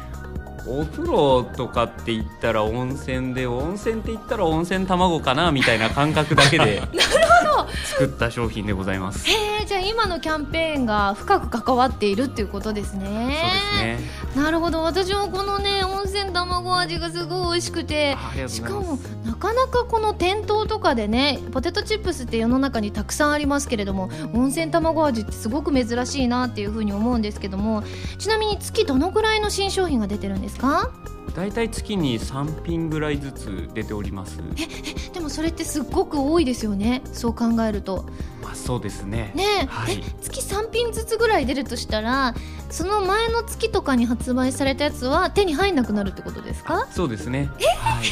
[0.66, 6.82] お風呂とかって言ったら温泉で温泉って言ったら温泉卵かなみたいな感覚だけで
[7.86, 9.28] 作った商品でございます。
[9.30, 13.06] へえじゃあ今のキャンペーンが深く関わっているっていうことですね。
[13.06, 14.44] そうですね。
[14.44, 14.82] なるほど。
[14.82, 18.18] 私もこのね温泉卵味がすごい美味しくて
[18.48, 27.84] しかもなかなかこの店頭とかでねポテトチップスって世の中にたくさんありますけれども温泉卵味ってすごく珍しいなっていうふうに思うんですけども
[28.18, 30.92] ちなみに月どのぐらいの新商品が出てるんですか？
[31.36, 34.40] 大体月に3品ぐらいずつ出ております。
[34.58, 37.02] えでもそれってすっごく多いですよね。
[37.14, 38.06] そう考えると。
[38.42, 39.32] まあそうですね。
[39.36, 42.34] ね、はい、月3品ずつぐらい出るとしたら
[42.70, 46.88] その前の月とかに発売されたやつは手に入んなくなるってことですか？
[46.92, 47.50] そうですね。
[47.60, 48.06] え、はい、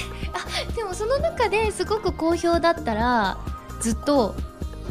[0.69, 3.39] あでもその中ですごく好評だったら
[3.82, 4.36] ずっと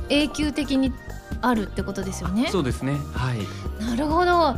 [0.08, 0.92] 永久的に
[1.40, 2.48] あるってことですよね。
[2.50, 2.96] そうですね。
[3.14, 3.38] はい。
[3.84, 4.50] なるほど。
[4.50, 4.54] へ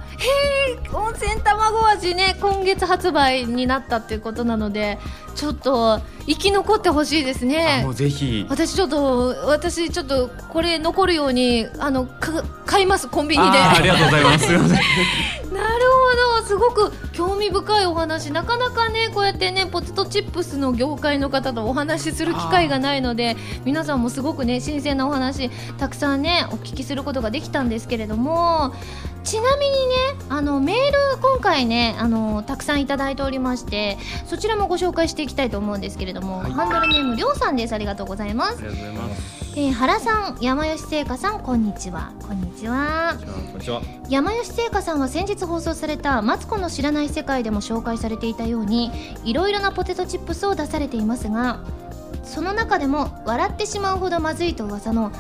[0.73, 4.99] え温泉卵味ね今月発売になったっていうことなので
[5.35, 7.83] ちょっと生き残ってほしいですね。
[7.83, 8.47] もうぜひ。
[8.49, 12.09] 私ちょっと私ちょっとこれ残るようにあの
[12.67, 13.59] 買いますコンビニで。
[13.59, 14.47] ありがとうございます
[15.59, 15.85] なる
[16.39, 18.33] ほどすごく興味深いお話。
[18.33, 28.73] なかなかねこうやってねポテトチップスの業界の方とお話しする機会がないので皆さんもすごくね新鮮なお話たくさんねお聞きすることができたんですけれども
[29.25, 29.97] ちなみにね
[30.29, 37.73] あのメール今回ねあのたくさんいただいておりましてそちらもご紹介していきたいと思うんですけれども、はい、ハンドルネームりょうさんです。
[37.73, 38.59] ありがとうございます。
[38.59, 39.39] ありがとうございます。
[39.57, 42.13] えー、原さん山吉製菓さんこんにちは。
[42.23, 43.17] こんにちは。
[43.19, 43.83] こんにちは。
[44.09, 48.91] 山吉製菓さんは先日放送されたマツコの知らない世界でも紹介されていたように
[49.25, 51.61] いろいろなポテトチップスを出されていますが
[52.23, 55.11] その中でも笑ってしまうほどまずいと噂の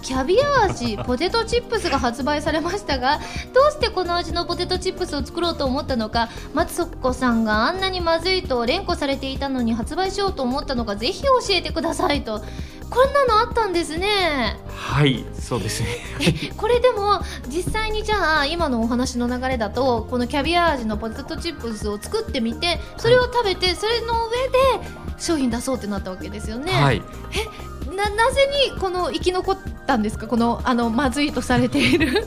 [0.00, 3.18] キャビア味ポテトチップスが発売されましたが
[3.52, 12.42] どうしてこの味のポテトチップスを作ろうと思ったのか松子さんがあんなにまずいと連呼されていたのに発売しようと思ったのかぜひ教えてくださいと。
[12.90, 14.58] こんなのあったんですね。
[14.74, 15.88] はいそうですね。
[16.58, 27.46] これでも実際にじゃあ今のお話の流れだとこのキャビア味のポテトチップスを作ってみてそれを食べてそれの上で商品出そうってなったわけですよね、はい、え
[27.96, 30.26] ななぜにこの生き残ったんですか？
[30.26, 32.26] このあのまずいとされている。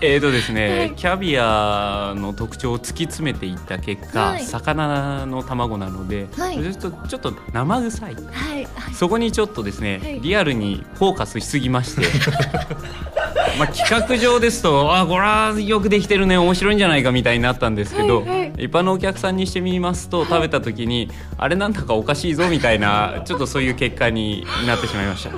[0.02, 8.68] えーとですね、はい、キャビアの特徴を突き詰めていった結果、はい、魚の卵なので、はい、ちょっと生臭い、はい。
[8.94, 12.02] そこにちょっとですね、リアルにフォーカスしすぎまして。
[13.58, 25.30] まあ企画上ですとあこれはよくできてるね面白いんじゃないかみたいになったんですけど、はいはい、一般のお客さんにしてみますと食べた時に、あれなんだかおかしいぞみたいな ちょっとそういう結果になってしまいました。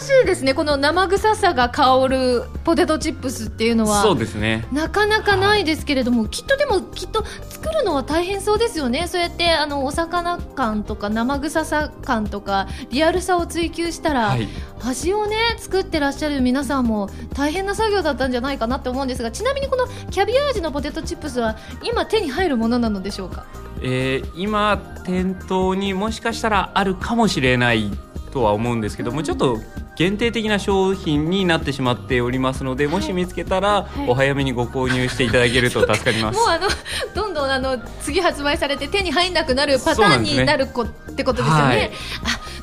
[0.00, 4.66] 新しいですねこの生臭さが香るポテトチップスっていうのはそうですね。
[4.72, 9.06] なかなかないですけれども、はい、きっとでもきっと作るのは大変そうですよね。
[9.08, 14.48] そうやってあのお魚感とか生臭さ感とかリアルさを追求したら、はい、
[14.84, 23.46] 味をね作ってらっしゃる皆さんも大変な作業だったんじゃないかなって思うんですがちなみにこのキャビア味のポテトチップスは今手に入るものなのでしょうか、
[23.82, 27.90] えー、今店頭にもしかしたらあるかもしれない
[28.34, 29.60] とは思うんですけども、ちょっと
[29.94, 36.36] 限定的な商品になってしまっておりますので、もし見つけたら、お早めにご購入していただけると助かります。
[36.36, 36.68] もうあの
[37.14, 41.62] どんどんあの次発売されて手に入らなくなるパターンになるこ、ね、ってことですよね。
[41.62, 41.90] はい、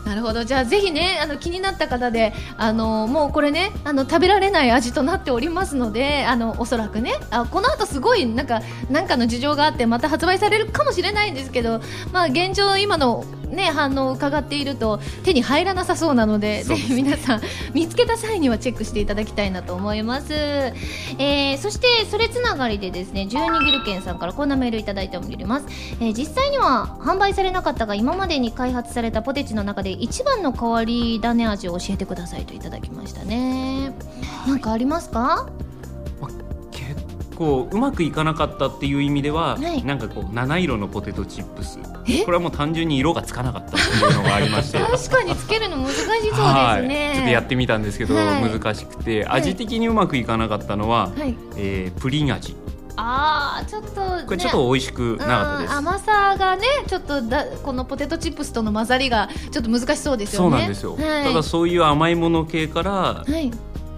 [0.03, 11.81] あなるほどじゃあぜひねあの気になった方であのもうこれねあの食べられない味となっておりますのであのおそらくねあこの後すごいなんかなんかの事情があってまた発売されるかもしれないんですけど
[12.11, 17.41] まあ現状今のね、反応を伺っていると手に入らなさそうなのでぜひ皆さん
[17.73, 25.67] 見つけた際にはチェックしていただきたいなと思います、えー、そしてそれつながりでですね12ギルケンさんからこんなメールいただいております、
[25.99, 33.93] えー、実際には販売されなかったが今までに開発されたポテチの中で一番の変わり種味を教えてくださいといただきましたね。
[34.47, 35.49] なんかありますか？
[37.41, 41.79] 構うまくいかなかったっていう意味では、はい、なんかこう七色のポテトチップス。
[42.25, 44.77] これはもう単純に色がつかなかったっていうのがありまして。
[44.85, 46.31] 確かにつけるの難しそうです
[46.87, 47.11] ね。
[47.15, 49.25] ちょっとやってみたんですけど、はい、難しくて。
[49.25, 52.55] 味的にうまくいかなかったのは、はい、えー、プリン味。
[52.97, 60.49] あーちょっと、ね、これちょっと美味しくなかったです、甘さがねちょっとだこのポテトチップスとの混ざりがちょっと難しそうですよね。
[60.49, 63.49] そうなんですよ、はい、ただそういう甘いもの系から、はい、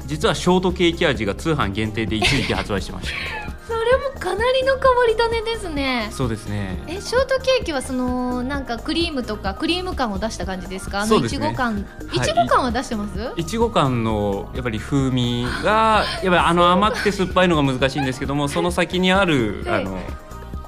[0.05, 3.13] 実はショートケーキ味が通販限定で一時期発売してました。
[3.65, 6.09] それもかなりの変わり種ですね。
[6.11, 6.77] そうですね。
[6.87, 11.01] えショートケーキはそのなんかクリームとかクリーム感を出した感じですか？
[11.01, 11.85] あのいちご感。
[12.13, 12.19] い。
[12.19, 13.31] ちご感は出してます？
[13.37, 19.99] いちご感のやっぱり風味が やっぱりあの甘くて酸っぱいのが難しいんですけどもその先にある、はい、あの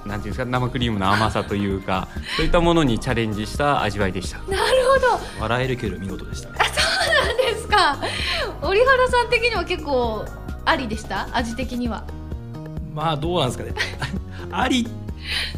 [0.06, 4.38] なんていうんですか生クリームの甘さというかそういったものにチャレンジした味わいでした。
[4.50, 4.62] なる
[5.10, 5.19] ほど。
[5.41, 6.85] 笑えるけど見事でした、あそう
[7.75, 7.97] か
[8.61, 10.25] 折原さん的には結構
[10.65, 11.27] ありでした？
[11.33, 12.05] 味的には。
[12.93, 13.73] まあどうなんですかね。
[14.51, 14.88] あり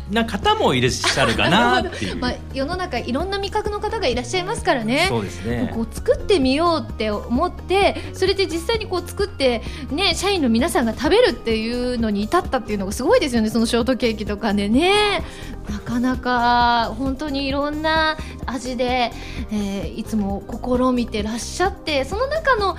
[0.10, 2.16] な方もいらっしゃるかなっていう。
[2.20, 5.08] まあ、世の中いろんな味覚の方がいらっしゃいますからね。
[5.10, 5.72] そうですね。
[5.76, 13.50] こう作ってみようって思ってそれで実際にこう作って、ね、社員の皆さんが食べるっていうのに至ったっていうのがすごいですよね。
[13.50, 15.22] そのショートケーキとかでね
[15.70, 19.12] なかなか本当にいろんな味で、
[19.52, 22.76] えー、いつも試みてらっしゃってその中の、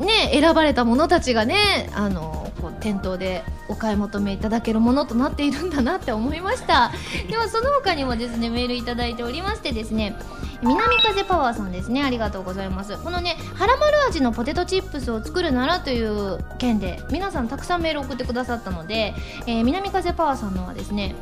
[0.00, 6.92] ね、選ばれたものたちがねあのこう店頭でお買い求めいただけるものとなっているんだなって思いました。
[7.28, 10.16] ではその他にもですねメールいただいておりましてですね
[10.62, 12.02] 南風パワーさんですね。
[12.02, 12.96] ありがとうございます。
[12.98, 19.14] このねはらまる味のポテトチップスを作るならという件で皆さんたくさんメール送ってくださったので、
[19.46, 21.14] えー、南風パワーさんのはですね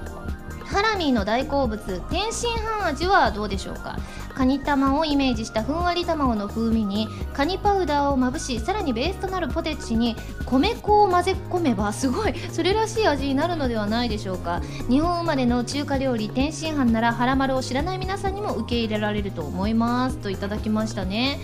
[0.70, 3.98] ハラミの大好物天津飯味はどうでしょうか？
[4.34, 10.14] カニ玉をイメージしたふんわり卵の風味にカニパウダーをまぶしさらにベースとなるポテチに
[10.46, 14.60] 米粉を混ぜ込めばすごいそれらしい味になるのではないでしょうか？
[14.88, 20.18] 日本生まれの中華料理天津飯ならはらまるを知らない皆さんにも受け入れられると思います。
[20.18, 21.40] といただきましたね。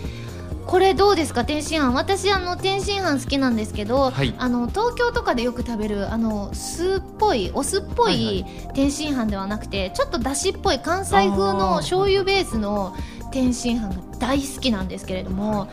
[0.66, 1.44] これどうですか？
[1.44, 1.94] 天津飯。
[1.94, 12.94] 私あの天津飯好きなんですけど、はい、あの東京とかでよく食べるあの酢っぽいお酢っぽい天津飯ではなくて、はいはい、ちょっとだしっぽい関西風の醤油ベースの
[13.30, 15.68] 天津飯が大好きなんですけれども、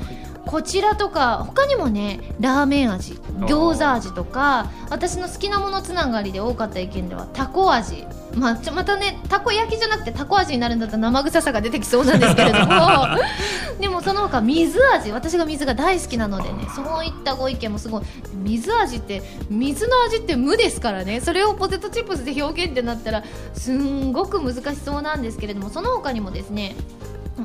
[0.45, 8.06] こちらとか他にもねラーメン味餃子味とか私の好きなものつながりで多かった意見ではたこ味。
[8.36, 13.08] まあ、ちょまたねたこ焼きじゃなくてたこ味になるんだったら生臭さが出てきそうなんですけれども。
[13.79, 15.12] でもその他水味。
[15.12, 18.03] 私が水が大好きなのでねそういったご意見もすごい。
[18.34, 21.21] 水味って水の味って無ですからね。
[21.21, 26.75] それをポテトチップスで表現ってなったらすんごく難しそうなんですけれどもその他にもですね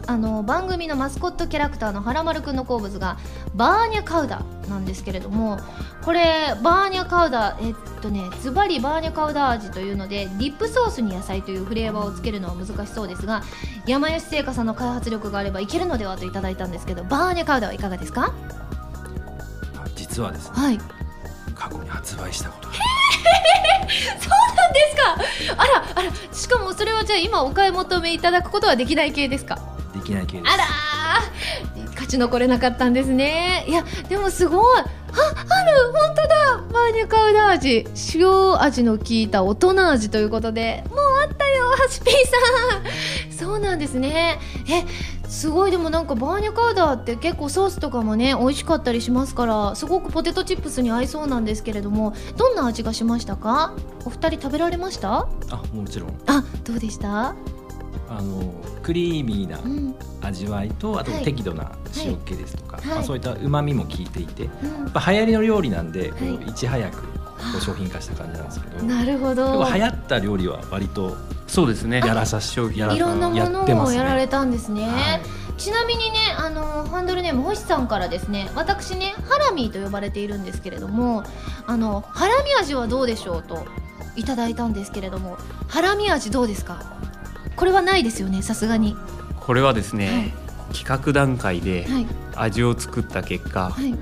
[0.07, 3.17] あの番組のマスコットキャラクターのはらまるくんの好物が
[3.55, 5.59] バーニャカウダなんですけれども
[6.03, 13.43] これバーニャカウダえっとねズバリバーニャカウダ味というのでディップソースに野菜というフレーバーをつけるのは難しそうですが
[13.87, 18.35] 山吉製菓さんの開発力があればいけるのではといただいたんですけどバーニャカウダはいかがですか？
[19.97, 20.79] 実はですね、はい、
[21.59, 22.79] 過去に発売したことそう
[24.57, 25.63] なんですか。
[25.63, 29.59] あらあらしかもそれはじゃあ今お買い求めいただくことはできない系ですか？
[29.95, 30.53] できない系です。
[30.53, 30.65] あら
[31.91, 33.65] 勝ち残れなかったんですね。
[33.67, 34.79] いやでもすごい。
[34.79, 36.63] あある本当だ。
[36.73, 40.85] バーニャカウダ味塩味の効いた大人味ということで。
[40.91, 42.15] もうあったよハシピー
[43.33, 43.37] さん。
[43.37, 44.39] そうなんですね。
[44.69, 44.85] え
[45.29, 45.71] すごい。
[45.71, 53.75] でもなんかバーニャカウダって結構ソースとかもね美味しかったりしますからすごくポテトチップスに合いそうなんですけれどもどんな味がしましたか？
[54.05, 55.29] お二人食べられました？
[55.51, 56.19] あもちろん。
[56.27, 57.35] あどうでした？
[58.11, 59.59] あのクリーミーな
[60.27, 64.51] 味わいと、うん、あと適度な塩気ですとか、はい、まあ、そういったうまみも効いていて、うん、
[64.85, 66.55] やっぱ流行りの料理なんで、こうい。
[66.55, 67.09] ち早くこ
[67.59, 68.83] う商品化した感じなんですけど。
[68.85, 69.63] なるほど。
[69.75, 71.17] 流行った料理は割と
[71.49, 71.99] そうですね。
[71.99, 75.23] やらさ商品いろんなものをやられたんですね、はい。
[75.59, 81.25] ちなみにねあのハンドルネーム星さんからですね私ねハラミーと呼ばれているんですけれども
[81.67, 83.67] あのハラミ味はどうでしょうと
[84.15, 86.83] いただいたんですけれどもハラミ味どうですか？
[87.57, 88.97] これはないですよねさすがに。
[89.41, 90.35] これはですね、
[90.75, 91.89] 企画段階で
[92.37, 93.97] 味を作った結果、はい、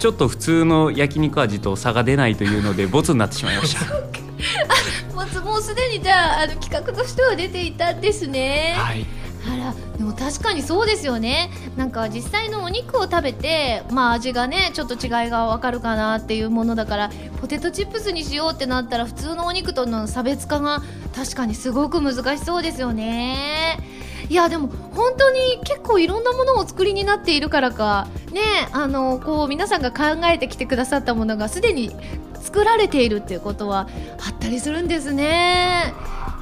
[0.00, 3.86] ちょっと普通の焼肉味と差が出ないというのでボツになってしまいました。
[5.44, 8.74] もうすでにじゃああの企画としては出ていたんですね。
[8.76, 9.06] はい。
[9.44, 11.50] あらでも確かにそうですよね。
[11.76, 20.82] なんか実際のお肉を食べてまあ味がねちょっと違いがわかるかなっていうものだからポテトチップスにしようってなったら普通のお肉との差別化が
[21.14, 23.78] 確かにすごく難しそうですよね。
[24.28, 28.40] いやでも本当に結構いろんなものをお作りになっているからかね
[28.72, 31.90] あのこう皆さんが考えてきてくださったものがすでに
[32.42, 33.88] 作られているっていうことは
[34.26, 35.94] あったりするんですね。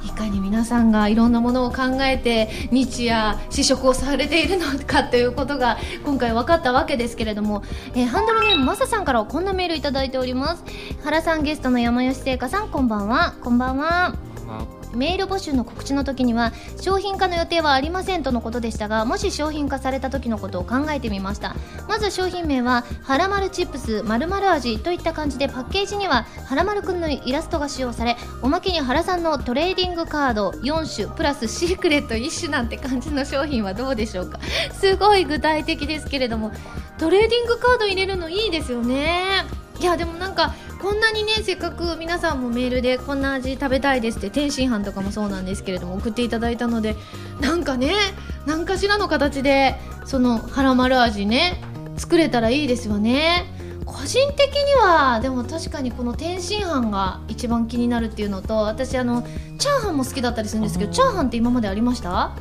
[0.03, 10.63] いかに皆さんがいろんなものを考えて日夜試食をされているのかということが今回分かったわけですけれども、えー、ハンドルネームマサさんからこんなメールいただいております。
[11.03, 13.35] 原さんゲストの山吉製菓さんこんばんは。
[13.41, 14.15] こんばんは。
[14.93, 21.55] メール募集の告知の時には商品化の予定はありませんとのことでしたがもし商品化された時のことを考えてみました。
[21.87, 34.39] まず商品名ははらまるチップスまる味といった感じでパッケージにははらまるくんのイラストが使用されおまけに原さんのトレーディングカード4種プラスシークレット1種なんて感じの商品はどうでしょうか。
[34.73, 36.51] すごい具体的ですけれども
[36.97, 39.45] トレーディングカード入れるのいいですよね。
[39.79, 46.95] いやでもなんかこんなにねせっかく皆さんもメールでこんな味食べたいですって天津飯とかもそうなんですけれども送っていただいたので
[47.39, 47.93] なんかね
[48.45, 49.75] 何かしらの形で
[50.05, 51.61] そのはらまる味ね
[51.97, 53.45] 作れたらいいですよね。
[53.85, 59.23] 個人的にはでも確かにこの天津飯が一番気になるっていうのと私あの
[59.59, 62.31] チャーハンも好きだったりするんですけどチャーハンって今までありました？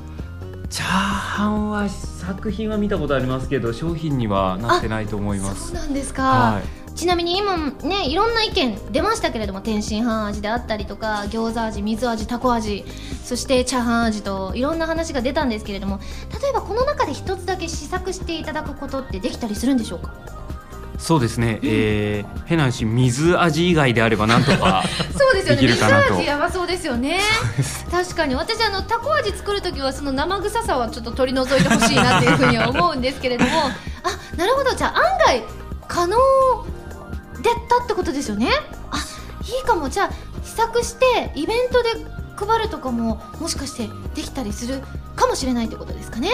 [0.71, 5.69] チャーハンは作品は見たことありますけど商品にはなってないと思います。
[5.69, 12.85] そうなんですか、はいちなみに今ねいろんな意見出ましたけれども天津飯味であったりとか餃子味水味たこ味
[13.25, 15.99] そしてチャーハン味といろんな話が出たんですけれども
[16.43, 20.13] 例えばこの中で一つだけ試作していただくことってできたりするんでしょうか？
[20.99, 24.85] そうですね、うん、えー、変な話水味以外であればなんとか
[25.19, 25.63] そうですよね。
[25.69, 27.19] 水味やばそうですよね。
[27.91, 28.35] 確かに。
[28.35, 33.51] 私あのたこ味作る時はその生臭さはちょっと取り除いてほしいなっていうふうには思うんですけれども。
[34.03, 34.75] あなるほど。
[34.75, 35.43] じゃあ案外
[35.89, 36.19] 可能
[37.43, 38.49] でったってことですよね？
[38.91, 38.99] あ
[39.43, 39.89] いいかも。
[39.89, 40.11] じゃあ
[40.45, 41.89] 試作してイベントで
[42.37, 44.83] 配るとかももしかしてできたりする
[45.17, 46.31] かもしれないってことですかね？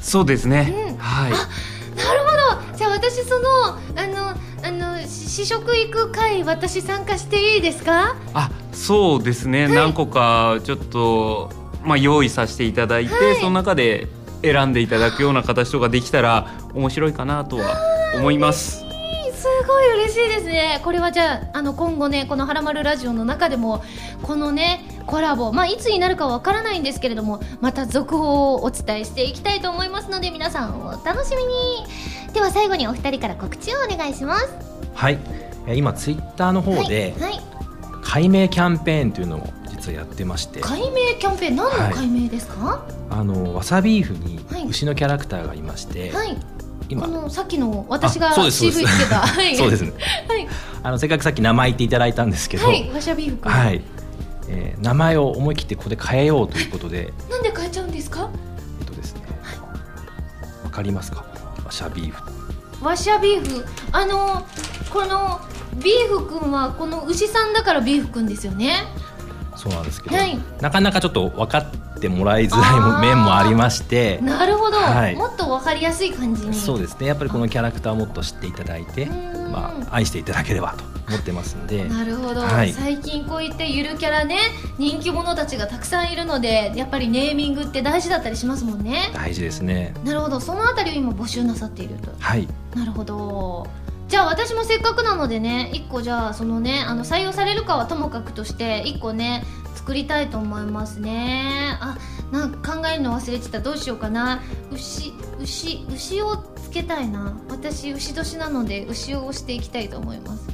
[0.00, 1.32] そうですね、うん、はい。
[1.32, 1.48] あ
[1.96, 2.76] なるほど。
[2.76, 3.74] じゃあ私そのあ
[4.06, 8.16] のあの試食行く会私参加していいですか？
[8.34, 11.50] あそうですね、はい、何個かちょっと
[11.84, 14.08] まあ用意させていただいて、はい、その中で
[14.42, 17.76] 選んでいただくような形とかできたら面白いかなとは
[18.16, 18.87] 思います。
[19.68, 20.80] すごい嬉しいですね。
[20.82, 23.84] これはじゃああの今後ねこの「はらまるラジオ」の中でも
[24.22, 32.32] このねコラボまあいつになるかわからないんですけれどもまた続報をお伝えしていきたいと思いますので皆さんお楽しみに。
[32.32, 34.48] では最後にお二人から告知をお願いします。
[34.94, 35.18] はい。
[35.74, 37.40] 今ツイッターの方で、はい、はい、
[38.02, 40.60] 解明キャンペーンというのを実はやってまして。
[40.60, 46.28] 解明キャンペーン何の解明ですか、はい、あのわさビーフに牛のキャラクターがいまして、はい。
[46.30, 46.57] 今こ
[46.96, 49.26] のさっきの私が CV つけた。
[49.56, 49.92] そうですね、
[50.28, 50.48] はい、
[50.82, 53.82] あのせっかくさっき名前言っていただいたんですけど、はい、わしゃビーフはい、
[54.48, 57.12] えー、名前を思い切ってここで変えようということで。
[57.30, 58.30] なんで変えちゃうんですか？
[58.80, 59.22] えっとですね。
[60.64, 61.24] わ、かりますか？
[61.64, 62.84] わしゃビーフ。
[62.84, 63.64] わしゃビーフ。
[63.92, 64.46] あの
[64.90, 65.40] この
[65.74, 68.84] ビーフくんはこの牛さんだからビーフくんですよね
[69.58, 76.54] そうなんですけど、はい、なかなかちょっと分かってもらいづらい面もありましてなるほど、はい、もっと分かりやすい感じに。
[76.54, 77.08] そうですね。
[77.08, 81.88] やっぱりこのキャラクターをもっと知っていただいて、まあ、愛していただければと思ってますんで。
[81.88, 84.38] なるほど、はい、最近こういってゆるキャラね
[84.78, 89.10] 人気者たちがたくさんいるのでやっぱりネーミングって大事だったりしますもんね。
[89.12, 89.92] 大事ですね。
[90.04, 90.38] なるほど。
[90.38, 92.12] そのあたりを今募集なさっていると。
[92.20, 92.46] はい。
[92.76, 93.66] なるほど
[94.08, 99.44] じゃあ私もせっかくなのでね1個じゃあそのねあの採用されるかはともかくとして1個ね
[99.74, 101.78] 作りたいと思いますね。
[101.80, 101.96] あ
[102.30, 103.60] なんか考えるの忘れてた。
[103.60, 104.42] どうしようかな。
[104.70, 107.38] 牛牛牛をつけたいな。
[107.48, 110.48] 私牛年なので牛を押していきたいと思います。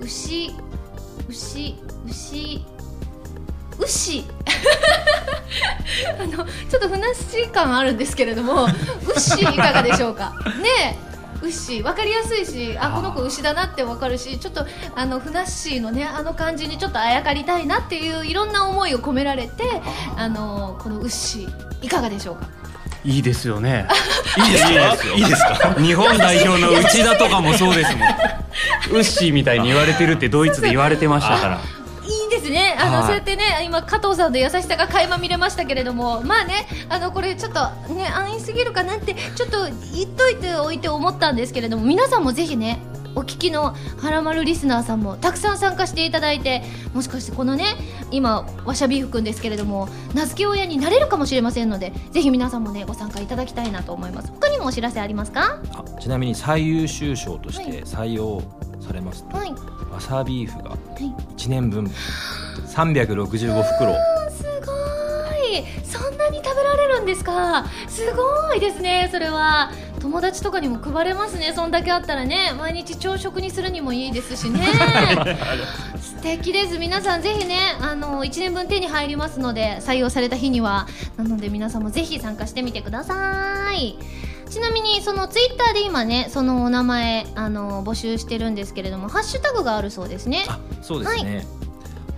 [0.00, 0.54] 牛
[1.28, 1.76] 牛
[2.06, 2.64] 牛
[3.78, 4.24] 牛。
[6.18, 6.44] あのちょ
[6.78, 8.66] っとふなっしー感あるんですけれども
[9.14, 10.34] 牛いかがでしょうか。
[10.62, 11.11] ねえ。
[11.42, 14.64] 牛分かりやすいしあこの子牛だなって分かるしちょっと
[14.94, 19.64] あのふなっしーのねあの感じにちょっとあやかりたいなっていういろんな思いを込められて
[20.16, 21.48] あのこの牛
[21.82, 22.46] いかがでしょうか？
[23.04, 23.88] いいですよね。
[24.38, 25.14] いいですか。
[25.16, 25.74] いいですか。
[25.82, 28.08] 日本代表の内田とかもそうですもん。
[28.92, 31.60] ウッシーみたいに言われてるってドイツで言われてましたから。
[32.32, 32.76] ですね。
[32.78, 39.64] あの、はい、そうやってね今加藤さんの優しさが垣間見れましたけれどもまあねあのこれちょっとね安易すぎるかなってちょっと
[39.94, 42.80] 言っといておいて思ったんですけれども皆さんもぜひね
[43.14, 46.62] お聞きのはらまるリスナーさんもたくさん参加していただいて
[46.94, 47.76] もしかしてこのね
[48.10, 54.30] 今わしゃビーフくんですけれども名付け親になれるかもしれませんのでぜひ皆さんもねご参加いただきたいなと思います。
[54.30, 55.58] 他にもお知らせありますか？
[56.00, 58.42] ちなみに最優秀賞として採用
[58.82, 59.52] されますと、はい、
[59.92, 60.76] わさビーフが
[61.36, 61.90] 1年分。
[62.66, 63.94] 365袋、
[64.30, 64.72] すご
[65.48, 65.64] い。
[65.84, 67.64] そんなに食べられるんですか？
[67.88, 69.70] すごいですねそれは。
[70.00, 72.52] 友達とかにも配れますねそんだけあったらね。
[72.58, 74.60] 毎日朝食にするにもいいですしね。
[76.00, 76.78] 素敵です。
[76.78, 80.86] 皆さんぜひねあの1年分手に入りますので採用された日には。
[81.16, 83.96] なので皆さんもぜひ参加してみてください
[84.52, 90.44] ちなみにそのツイッターで今ねそのお名前あの募集してるんですけれどもハッシュタグがあるそうですね。
[90.82, 91.46] そうですね、はい、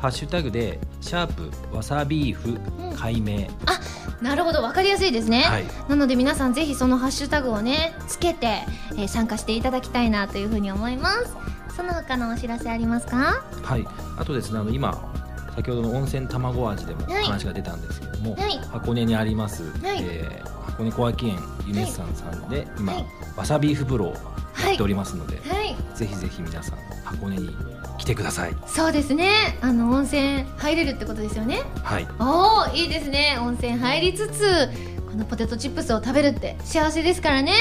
[0.00, 2.58] ハッシュタグでシャープわさビーフ
[2.96, 3.80] 解明、うん、あ
[4.20, 4.62] なるほど。
[4.62, 11.36] 分かりやすいですね、はい、なので皆さんぜひそのハッシュタグをねつけて、えー、参加していただきたいなというふうに思います。
[11.76, 13.44] その他のお知らせありますか？
[13.62, 13.86] はい。
[14.18, 15.12] あとですねあの今
[15.54, 23.06] 先ほどの温泉卵味でも話が出たんですけども、はい、箱根にあります、はい、えー、箱根小涌園ユネッサンさんで今、はい、
[23.36, 27.50] わさビーフ風呂をやっておりますので、はい、ぜひぜひ皆さん箱根に
[27.96, 28.56] 来てください。
[28.66, 29.56] そうですね。
[29.60, 31.62] あの温泉入れるってことですよね？
[31.82, 32.08] はい。
[32.18, 33.38] おおいいですね。
[33.40, 34.68] 温泉入りつつ
[35.08, 37.52] このポテトチップスを食べるって幸せですからね。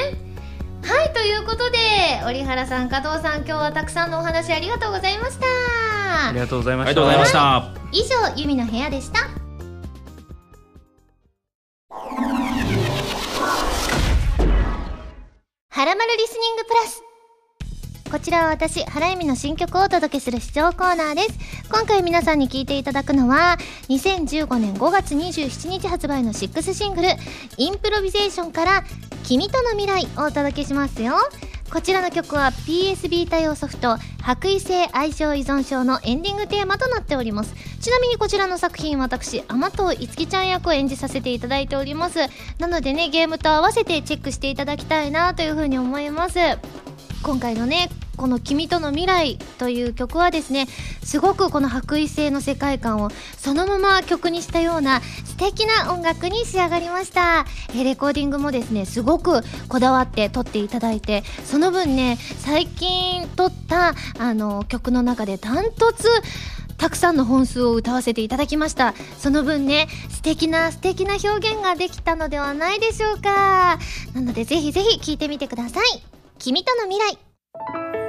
[0.82, 1.78] はいということで
[2.26, 5.46] 折原さん加藤さん今日はたくさんのお話ありがとうございました。
[6.30, 7.74] ありがとうございました。
[7.92, 9.43] 以上由美の部屋でした
[15.76, 17.04] はらまるリスニングプラス
[18.12, 21.30] こちらは私、原由美の新曲をお届けする視聴コーナーです。
[21.68, 23.58] 今回皆さんに聴いていただくのは、
[23.90, 27.08] 2015年5月27日発売の6シングル、
[27.58, 28.84] インプロビゼーションから、
[29.24, 31.16] 君との未来をお届けしますよ。
[31.74, 37.56] こちらの曲は PSB 対応ソフト白衣性愛情依存症のエンディングテーマとなっております。
[37.82, 42.20] ちなみにこちらの作品私天藤いつきちゃん役を演じさせていただいております。
[42.60, 46.38] なのでねゲームと合わせてチェックしていただきたいなというふうに思います。
[47.24, 50.68] 今回のねこの「君との未来」という曲はですね
[51.04, 57.46] すごくこの白衣性の世界観をそのまま曲にしたような素敵な音楽に仕上がりました。
[57.76, 66.08] えレコーディングもですねすごくこだわって撮っていただいてその分ね最近撮ったあの曲の中でダントツ
[66.78, 68.94] たくさんの本数を歌わせていただきました。
[69.18, 73.80] その分ね素敵な素敵な表現ができたのではないでしょうか。
[74.14, 76.13] なのでぜひぜひ聴いてみてください。
[76.40, 78.03] 君との未来。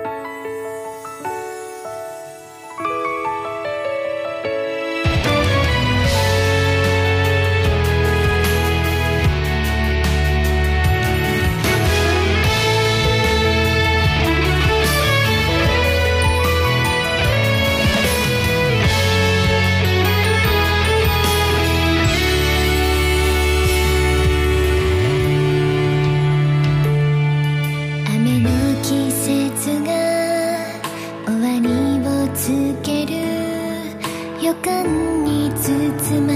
[35.25, 36.33] に包ま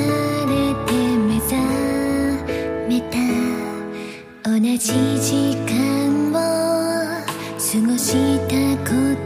[0.46, 0.52] れ
[0.86, 1.54] て目覚
[2.88, 3.18] めた。
[4.42, 4.78] 同じ
[5.20, 8.08] 時間を過ごし
[8.48, 8.54] た
[8.90, 9.17] こと。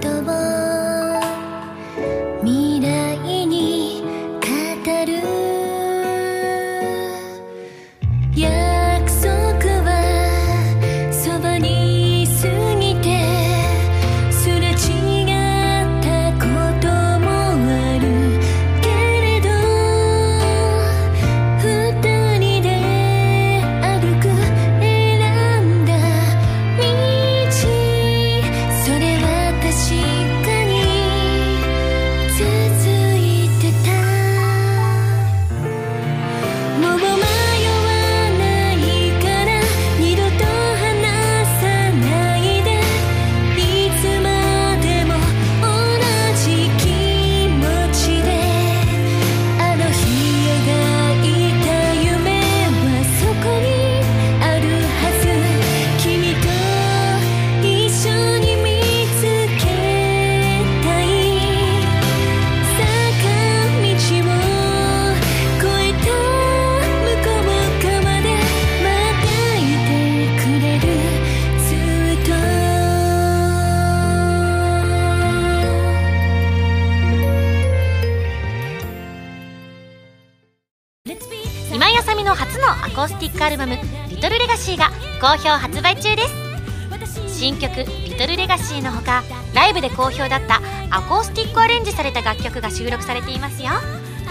[81.73, 83.79] 今井麻美の初のアコースティックアルバム
[84.11, 84.91] 「リトルレガシーが
[85.23, 87.39] 好評発売中です。
[87.39, 89.23] 新曲「リトルレガシーのほか
[89.55, 90.61] ライブで好評だった
[90.91, 93.71] アコースティックアレンジされた楽曲が収録されていますよ。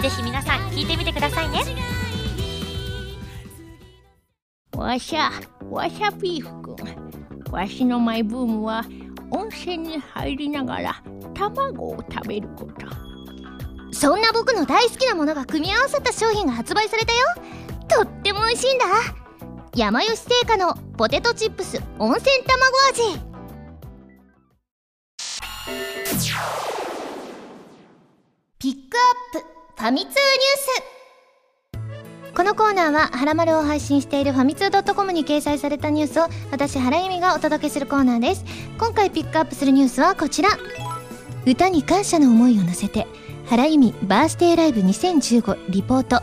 [0.00, 1.64] ぜひ皆さん聴いてみてくださいね。
[4.76, 5.32] わしゃ
[5.68, 8.84] わしゃビーフくんわしのマイブームは
[9.30, 11.02] 温泉に入りながら
[11.34, 13.11] 卵を食べること。
[13.92, 17.18] そんな僕の大好きなものが組み合わさった商品が発売されたよ。
[17.88, 18.86] とっても美味しいんだ。
[19.74, 23.32] 山吉製菓のポテトチップス温泉卵味。
[28.58, 30.18] ピックアップファミ通ニュー
[32.30, 32.34] ス。
[32.34, 38.44] このコーナーは「はらまる」を配信しているファミツー .com に掲載されたニュースを私原由美がお届けするコーナーです。
[38.78, 40.48] 今回ピックアップするニュースはこちら。
[41.44, 43.06] 歌に感謝の思いを乗せて
[43.52, 46.22] 原由美バースデーライブ2015リポート。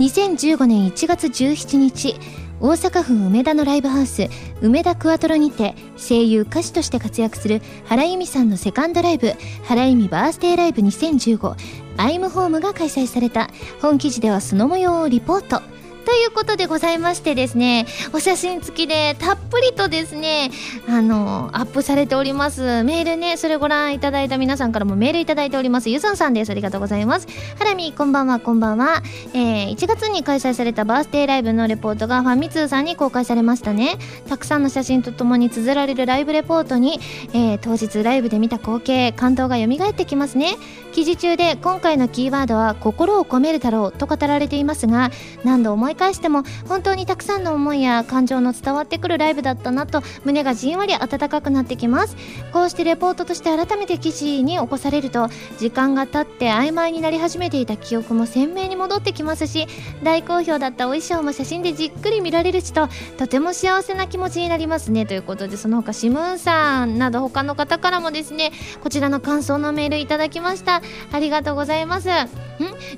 [0.00, 2.16] 2015年1月17日
[2.58, 4.26] 大阪府梅田のライブハウス
[4.62, 11.54] 梅田クワトロにて声優歌手として活躍する原由美さんのセカンドライブ原由美バースデーライブ2015
[11.98, 13.48] アイムホームが開催された。
[13.80, 15.62] 本記事ではその模様をリポート。
[16.06, 20.52] ということでございましてですね、お写真付きでたっぷりとですね、
[20.88, 22.84] あの、アップされております。
[22.84, 25.90] メールね、それご覧いただいた皆さんからもメールいただいております。
[25.90, 26.50] ゆずんさんです。
[26.50, 27.26] ありがとうございます。
[27.58, 29.02] ハラミ、こんばんは、こんばんは。
[29.34, 33.96] えー、1月に開催されたバースデーライブのレポートがファミ通さんに公開されましたね。
[34.28, 37.00] たくさんの写真とともに綴られるライブレポートに、
[37.32, 40.54] えー、当日ライブで見た光景、感動が蘇ってきますね。
[40.92, 45.10] 記事中で今回のキーワードは心を込めるだろうと語られていますが、
[45.44, 52.16] 何度思い返しても本当にたくさんの思いや感情の伝わってくるライブだったなと胸がじんわり温かくなってきます。
[52.52, 55.28] こうしてレポートとして改めて記事に起こされると
[55.58, 59.66] 時間が経って曖昧になり始めていた記憶も鮮明に戻ってきますし
[60.02, 62.88] 大好評だったお衣装も写真でじっくり見られるしと
[63.18, 65.06] とても幸せな気持ちになりますね。
[65.06, 70.82] ということでその他シムーンさんなど他の方からもですねこちらの感想のメールいただきました。
[71.12, 72.08] ありがとうございます。
[72.08, 72.28] ん？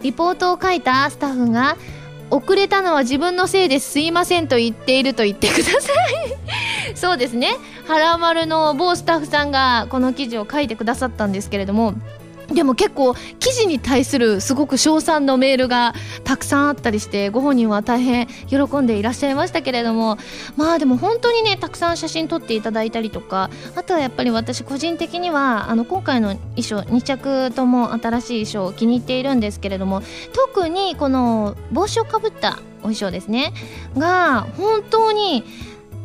[0.02, 1.76] リポートを書いたスタッフが
[2.30, 3.98] 遅れたのは自分のせいです。
[4.00, 6.96] いませんと言っていると言ってください。
[6.96, 7.56] そうですね。
[7.86, 11.94] はらまるの某スタッフさんがこの記事を書いてくださったんですけれども
[12.52, 15.94] でも結構記事に対するすごく称賛のメールが
[16.24, 20.16] たくさんあったりしてご本人は大変喜んでいらっしゃいましたけれども
[20.56, 33.52] まあでも本当にねたくさん写真撮っていただいたりとかあとはやっぱり私個人的にはあの今回の衣装2着とも新しい衣装を気に入っているんですけれども特にこの帽子をかぶったお衣装ですね
[33.96, 35.44] が本当に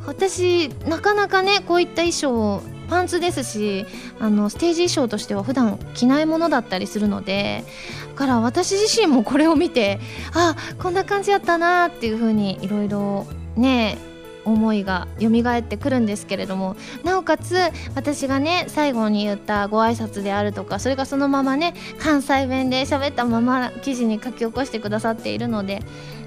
[0.06, 2.62] 私なかなかねこういった衣装を
[2.94, 3.88] パンツですし
[4.20, 7.64] あのステージ衣装としては普段着ないものだったりするので
[8.10, 10.00] だから私自身もこれを見て
[10.36, 13.26] あこんな感じやったなっていうふうにいろいろ
[13.56, 13.98] ね
[14.46, 17.58] 思いが蘇ってくるんですけれどもなおかつ
[17.96, 25.82] 私がね最後に言ったご挨拶であるとかそれがそのままね関西弁で喋ったまま記事に書き起こしてくださっているので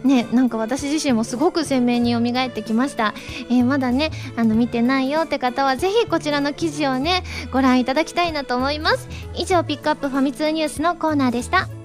[0.05, 3.15] ねなんか私自身もすごく鮮明に蘇ってきました、
[3.51, 9.09] えー、まだねあの見てないよって方はぜひこちらの記事をねご覧いただきたいなと思います。
[9.35, 11.76] 以上ピックアップファミ通ニュースのコーナーでした。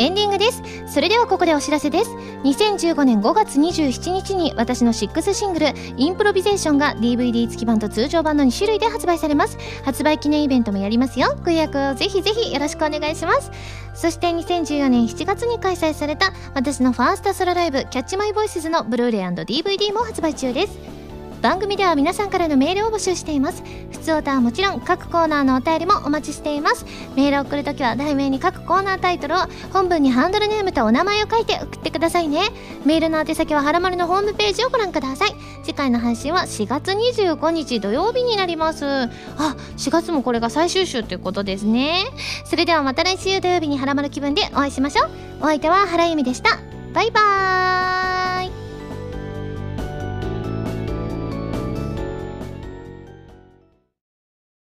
[0.00, 0.62] エンディングです。
[0.86, 2.10] それではここでお知らせです。
[2.44, 9.58] 2015年5月27日に私の6シングル「インプロビゼーション」が DVD 付き版と通常版の2種類で発売されます。
[9.84, 11.36] 発売記念イベントもやりますよ。
[11.44, 13.50] ご予約をぜひぜひよろしくお願いします。
[13.92, 20.99] そして2014年7月に開催された私のファーストソロライブ「キャッチマイボイスズのブルーレイ &DVD も発売中です。
[21.40, 23.62] 番組では皆さんからのメールを募集しています。
[23.92, 26.84] 普通歌はもちろん各コーナーのお便りもお待ちしています。
[27.16, 29.38] メールを送るときは題名に各コーナータイトルを
[29.72, 32.50] 本文にハンドルネームとお名前を書いて送ってくださいね。
[32.84, 35.34] メールの宛先ははらまるのホームページをご覧ください。
[35.64, 38.84] 次回の配信は4月25日土曜日になります。
[38.84, 39.08] あ
[39.76, 42.04] 4月もこれが最終週ということですね。
[42.44, 45.10] それではまた来週土曜日にはらまる気分でお会いしましょう。
[45.40, 46.58] お相手は原由美でした。
[46.92, 48.59] バイバーイ。